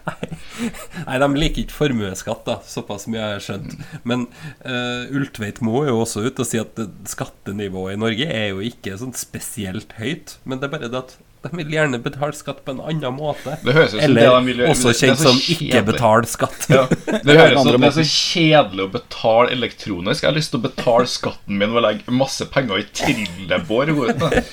Nei, 1.08 1.18
de 1.24 1.30
liker 1.40 1.64
ikke 1.64 1.78
formuesskatt, 1.78 2.44
da. 2.48 2.58
Såpass 2.68 3.08
mye 3.12 3.24
har 3.24 3.38
jeg 3.38 3.46
skjønt. 3.48 3.78
Men 4.08 4.28
uh, 4.66 5.08
Ultveit 5.16 5.62
må 5.66 5.86
er 5.86 5.94
jo 5.94 6.02
også 6.04 6.26
ute 6.28 6.44
og 6.44 6.50
sier 6.50 6.68
at 6.68 6.84
skattenivået 7.10 7.96
i 7.96 8.02
Norge 8.02 8.28
er 8.28 8.52
jo 8.52 8.64
ikke 8.66 8.98
sånn 9.00 9.16
spesielt 9.18 9.96
høyt. 10.00 10.38
Men 10.44 10.60
det 10.60 10.70
er 10.70 10.76
bare 10.76 10.92
det 10.92 11.04
at 11.06 11.18
de 11.42 11.50
vil 11.56 11.70
gjerne 11.72 12.00
betale 12.04 12.36
skatt 12.36 12.58
på 12.66 12.74
en 12.74 12.82
annen 12.84 13.14
måte. 13.16 13.54
Det 13.64 13.72
høres 13.76 13.94
ut 13.94 14.02
som 14.02 14.04
Eller 14.10 14.22
det 14.26 14.32
de 14.32 14.46
vil- 14.50 14.64
også 14.74 14.92
kjent 15.00 15.22
som 15.22 15.38
ikke 15.54 15.84
betal 15.88 16.26
skatt. 16.28 16.66
Ja, 16.70 16.82
det 16.90 17.38
høres 17.38 17.54
ut 17.62 17.70
som 17.72 17.82
det 17.86 17.88
er 17.90 17.96
så 17.96 18.06
kjedelig 18.12 18.84
å 18.84 18.92
betale 18.98 19.54
elektronisk. 19.56 20.24
Jeg 20.26 20.30
har 20.32 20.36
lyst 20.36 20.52
til 20.52 20.60
å 20.60 20.66
betale 20.68 21.08
skatten 21.08 21.56
min 21.62 21.72
ved 21.72 21.80
å 21.80 21.86
legge 21.88 22.12
masse 22.12 22.44
penger 22.52 22.82
i 22.84 22.86
trillebår. 22.92 23.94
det. 24.20 24.44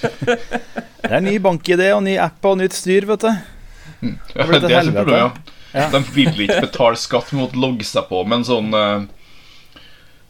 Er 1.10 1.20
ny 1.26 1.36
bankidé 1.42 1.90
og 1.96 2.04
ny 2.06 2.14
app 2.22 2.44
og 2.46 2.58
nytt 2.62 2.72
styr, 2.78 3.06
vet 3.10 3.26
du. 3.26 3.32
Ja, 3.34 4.46
blir 4.46 4.60
det 4.62 4.70
er 4.70 4.90
problemet, 4.92 5.18
ja. 5.18 5.30
Ja. 5.76 5.88
De 5.92 5.98
vil 6.14 6.38
ikke 6.46 6.60
betale 6.68 6.96
skatt 6.96 7.32
men 7.34 7.42
måtte 7.42 7.58
logge 7.60 7.84
seg 7.84 8.06
på 8.08 8.22
med 8.24 8.38
en 8.38 8.44
sånn 8.48 8.70
eh, 8.72 9.02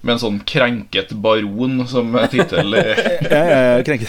Med 0.07 0.12
en 0.16 0.23
sånn 0.23 0.40
krenket 0.49 1.12
baron 1.23 1.85
som 1.87 2.16
tittel. 2.33 2.73
ja, 2.81 2.97
ja, 3.29 3.61
ja, 3.77 3.83
krenket. 3.87 4.09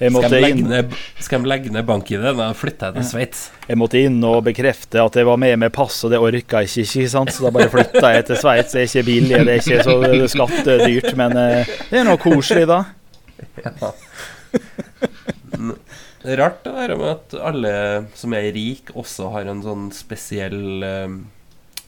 Jeg, 0.00 0.12
Skal 0.12 0.34
jeg 0.36 0.54
inn, 0.56 0.62
ned, 0.70 0.94
skal 1.22 1.42
de 1.44 1.50
legge 1.52 1.72
ned 1.74 1.86
bank-ID? 1.86 2.24
Da 2.38 2.48
flytter 2.58 2.90
jeg 2.90 2.96
til 2.96 3.08
Sveits. 3.10 3.42
jeg 3.68 3.78
måtte 3.78 4.00
inn 4.02 4.16
og 4.26 4.40
bekrefte 4.46 5.02
at 5.02 5.18
jeg 5.18 5.28
var 5.28 5.38
med 5.40 5.58
med 5.62 5.72
pass, 5.74 6.00
og 6.04 6.10
det 6.14 6.18
orka 6.22 6.62
jeg 6.64 6.72
ikke, 6.72 6.86
ikke 7.02 7.12
sant? 7.12 7.32
så 7.34 7.46
da 7.46 7.52
bare 7.54 7.70
flytta 7.72 8.14
jeg 8.16 8.26
til 8.30 8.40
Sveits. 8.40 8.72
Det 8.72 8.80
er 8.82 8.88
ikke 8.90 9.06
billig, 9.10 9.42
det 9.46 9.52
er 9.52 9.60
ikke 9.62 9.82
så 9.86 10.32
skattedyrt, 10.36 11.12
men 11.20 11.36
eh, 11.38 11.76
det 11.90 12.00
er 12.02 12.08
noe 12.08 12.20
koselig, 12.22 12.66
da. 12.70 12.80
Det 16.22 16.30
er 16.30 16.38
rart 16.38 16.60
det 16.62 16.72
der 16.76 16.92
med 16.98 17.08
at 17.10 17.34
alle 17.50 17.74
som 18.14 18.34
er 18.38 18.52
rike, 18.54 18.94
også 18.98 19.32
har 19.34 19.48
en 19.50 19.62
sånn 19.64 19.88
spesiell 19.94 20.84
eh, 20.86 21.14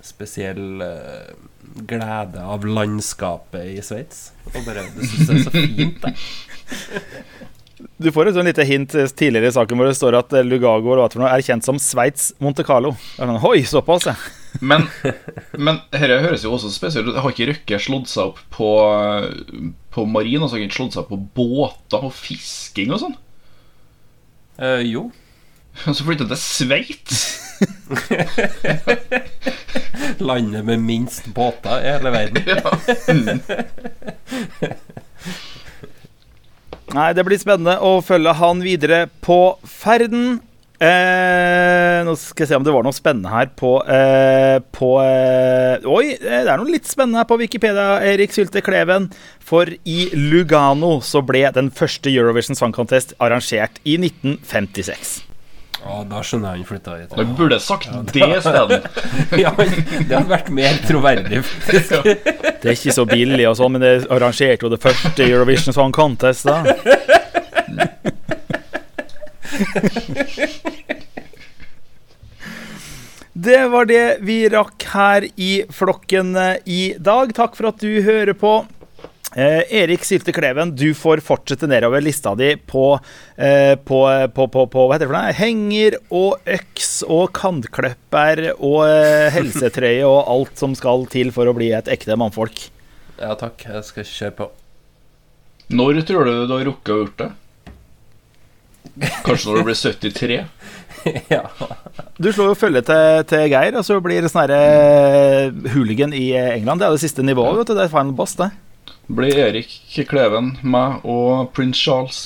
Spesiell 0.04 0.82
eh, 0.84 1.30
glede 1.88 2.42
av 2.42 2.66
landskapet 2.68 3.70
i 3.72 3.78
Sveits. 3.80 4.32
Og 4.50 4.58
bare 4.66 4.82
Det 4.92 5.06
syns 5.08 5.30
jeg 5.30 5.38
er 5.38 5.46
så 5.46 5.52
fint, 5.54 6.02
det. 6.02 6.10
Du 8.00 8.10
får 8.14 8.30
et 8.30 8.36
sånn 8.36 8.48
lite 8.48 8.66
hint 8.68 8.94
tidligere 9.16 9.50
i 9.50 9.54
saken 9.54 9.78
hvor 9.78 9.88
det 9.88 9.96
står 9.98 10.16
at 10.18 10.34
eh, 10.36 10.46
Lugago 10.46 10.92
eller 10.92 11.04
hva 11.04 11.12
for 11.12 11.22
noe, 11.22 11.32
er 11.32 11.44
kjent 11.44 11.66
som 11.66 11.80
Sveits 11.82 12.32
Monte 12.42 12.64
Carlo. 12.66 12.94
Sånn, 13.16 13.38
Oi, 13.50 13.60
såpass, 13.68 14.08
ja. 14.10 14.16
Men, 14.62 14.84
men 15.58 15.80
dette 15.90 16.20
høres 16.22 16.44
jo 16.46 16.52
også 16.54 16.68
spesielt 16.70 17.08
ut. 17.10 17.16
Har 17.18 17.32
ikke 17.32 17.48
Røkke 17.48 17.78
slått 17.82 18.06
seg 18.12 18.30
opp 18.30 18.38
på, 18.54 18.68
på 19.90 20.04
marin? 20.06 20.44
Altså 20.46 20.60
ikke 20.62 20.76
slått 20.76 20.94
seg 20.94 21.02
opp 21.02 21.10
på 21.10 21.18
båter 21.40 22.06
og 22.06 22.14
fisking 22.14 22.94
og 22.94 23.00
sånn? 23.02 23.16
Uh, 24.62 24.78
jo. 24.86 25.02
Og 25.82 25.94
så 25.98 26.06
flytta 26.06 26.30
til 26.30 26.38
Sveits? 26.38 27.24
Landet 30.28 30.64
med 30.64 30.78
minst 30.86 31.26
båter 31.34 31.82
i 31.82 31.90
hele 31.96 32.10
verden. 32.14 33.42
Nei, 36.94 37.10
det 37.10 37.24
blir 37.26 37.40
spennende 37.40 37.80
å 37.82 37.96
følge 38.06 38.36
han 38.38 38.60
videre 38.62 39.06
på 39.24 39.56
ferden. 39.66 40.36
Eh, 40.78 42.02
nå 42.06 42.14
skal 42.18 42.44
jeg 42.44 42.50
se 42.52 42.58
om 42.58 42.66
det 42.66 42.74
var 42.74 42.86
noe 42.86 42.94
spennende 42.94 43.32
her 43.32 43.50
på, 43.58 43.76
eh, 43.82 44.58
på 44.74 44.90
eh, 45.02 45.86
Oi, 45.90 46.12
eh, 46.14 46.42
det 46.44 46.50
er 46.52 46.60
noe 46.60 46.70
litt 46.70 46.86
spennende 46.86 47.22
her 47.22 47.28
på 47.30 47.38
Wikipedia, 47.40 47.98
Erik 48.12 48.34
Sylte 48.34 48.62
Kleven. 48.62 49.08
For 49.42 49.70
i 49.70 50.08
Lugano 50.14 51.00
så 51.02 51.24
ble 51.26 51.42
den 51.56 51.72
første 51.74 52.14
Eurovision 52.14 52.58
Song 52.58 52.74
Contest 52.74 53.16
arrangert 53.18 53.82
i 53.82 53.98
1956. 53.98 55.33
Ja, 55.84 55.98
da 56.08 56.20
skjønner 56.24 56.54
jeg 56.54 56.62
han 56.62 56.68
flytta 56.68 56.94
hit. 56.96 57.10
Han 57.18 57.34
burde 57.36 57.58
sagt 57.60 57.90
det 58.14 58.28
isteden. 58.38 58.86
Ja, 59.44 59.50
det 59.58 60.08
hadde 60.08 60.30
vært 60.30 60.48
mer 60.54 60.78
troverdig, 60.88 61.42
faktisk. 61.44 62.06
Det 62.06 62.70
er 62.70 62.72
ikke 62.76 62.94
så 62.96 63.04
billig 63.08 63.44
og 63.50 63.58
sånn, 63.58 63.76
men 63.76 63.84
det 63.84 63.92
arrangerte 64.12 64.64
jo 64.64 64.72
det 64.72 64.80
første 64.82 65.26
Eurovision 65.26 65.76
Song 65.76 65.92
Contest, 65.92 66.48
da. 66.48 66.62
Det 73.34 73.66
var 73.68 73.88
det 73.90 74.02
vi 74.22 74.36
rakk 74.48 74.84
her 74.92 75.24
i 75.36 75.64
flokken 75.74 76.36
eh, 76.38 76.56
i 76.70 76.82
dag. 77.02 77.32
Takk 77.34 77.56
for 77.58 77.72
at 77.72 77.82
du 77.82 77.98
hører 78.06 78.32
på. 78.38 78.52
Eh, 79.34 79.82
Erik 79.82 80.04
Sylte 80.06 80.30
Kleven, 80.32 80.70
du 80.78 80.92
får 80.94 81.18
fortsette 81.26 81.66
nedover 81.66 82.02
lista 82.04 82.36
di 82.38 82.52
på, 82.56 82.92
eh, 83.34 83.74
på, 83.74 84.00
på, 84.34 84.46
på, 84.46 84.66
på 84.70 84.84
Hva 84.86 84.94
heter 84.94 85.08
det 85.08 85.10
for 85.10 85.18
noe? 85.18 85.34
Henger 85.34 85.96
og 86.14 86.50
øks 86.54 86.90
og 87.10 87.32
kantklipper 87.34 88.44
og 88.54 88.84
eh, 88.86 89.32
helsetrøye 89.34 90.04
og 90.06 90.30
alt 90.30 90.62
som 90.62 90.76
skal 90.78 91.08
til 91.10 91.34
for 91.34 91.50
å 91.50 91.54
bli 91.56 91.72
et 91.74 91.90
ekte 91.90 92.14
mannfolk. 92.20 92.68
Ja 93.18 93.34
takk, 93.38 93.66
jeg 93.66 93.82
skal 93.88 94.06
kjøre 94.06 94.36
på. 94.38 94.50
Når 95.74 96.04
tror 96.06 96.28
du 96.28 96.34
du 96.46 96.54
har 96.54 96.66
rukket 96.68 96.94
å 96.94 97.00
gjort 97.02 97.24
det? 97.24 97.30
Kanskje 99.24 99.48
når 99.50 99.58
du 99.58 99.66
blir 99.66 99.80
73? 99.80 100.36
ja. 101.34 101.42
Du 102.22 102.28
slår 102.30 102.52
jo 102.52 102.58
følge 102.58 102.84
til, 102.86 103.24
til 103.26 103.48
Geir, 103.50 103.74
og 103.74 103.82
så 103.82 103.98
blir 104.04 104.22
det 104.22 104.30
sånn 104.30 104.44
herre 104.44 105.72
hooligan 105.74 106.14
i 106.14 106.28
England. 106.38 106.78
Det 106.78 106.86
er 106.86 106.94
det 106.94 107.02
siste 107.02 107.26
nivået, 107.26 107.58
vet 107.58 107.72
du. 107.72 107.74
Det 107.74 107.88
er 107.88 107.90
final 107.96 108.14
boss, 108.14 108.36
det. 108.38 108.52
Blir 109.06 109.36
Erik 109.36 109.68
Kleven, 110.08 110.54
meg 110.64 111.04
og 111.04 111.50
prins 111.52 111.76
Charles. 111.76 112.22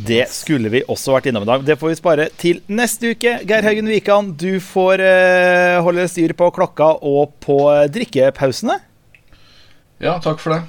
Det 0.00 0.22
skulle 0.32 0.70
vi 0.72 0.82
også 0.88 1.14
vært 1.14 1.30
innom 1.30 1.44
i 1.44 1.48
dag. 1.48 1.64
Det 1.64 1.76
får 1.80 1.90
vi 1.90 1.96
spare 1.98 2.26
til 2.40 2.60
neste 2.72 3.12
uke. 3.14 3.34
Geir 3.48 3.64
Haugen 3.64 3.88
Wikan, 3.88 4.30
du 4.36 4.60
får 4.64 5.02
eh, 5.04 5.80
holde 5.84 6.06
styr 6.08 6.32
på 6.36 6.50
klokka 6.56 6.94
og 7.04 7.34
på 7.44 7.58
drikkepausene. 7.92 8.78
Ja, 10.00 10.18
takk 10.24 10.40
for 10.40 10.56
det. 10.56 10.62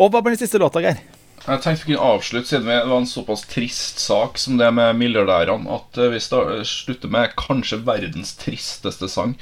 Og 0.00 0.10
hva 0.10 0.22
blir 0.22 0.34
den 0.34 0.42
siste 0.42 0.60
låta, 0.62 0.82
Geir? 0.82 0.98
Jeg 1.40 1.62
tenkte 1.64 1.86
vi 1.86 1.94
kunne 1.94 2.12
avslutte, 2.14 2.48
siden 2.50 2.68
det 2.68 2.82
var 2.84 2.98
en 3.00 3.08
såpass 3.08 3.46
trist 3.48 4.02
sak 4.02 4.38
som 4.38 4.58
det 4.60 4.68
med 4.76 4.98
milliardærene, 5.00 5.66
at 5.72 5.98
eh, 5.98 6.12
vi 6.12 6.20
slutter 6.20 7.10
med 7.10 7.34
kanskje 7.38 7.80
verdens 7.86 8.34
tristeste 8.38 9.08
sang. 9.10 9.38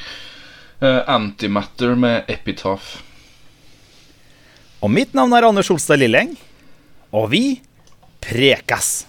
Uh, 0.78 1.02
Antimatter 1.10 1.96
med 1.98 2.28
Epitaph. 2.30 3.00
Og 4.78 4.90
mitt 4.94 5.14
navn 5.16 5.32
er 5.34 5.48
Anders 5.48 5.70
Olstad 5.74 5.98
Lilleng, 5.98 6.36
og 7.10 7.30
vi 7.32 7.58
prekas! 8.22 9.08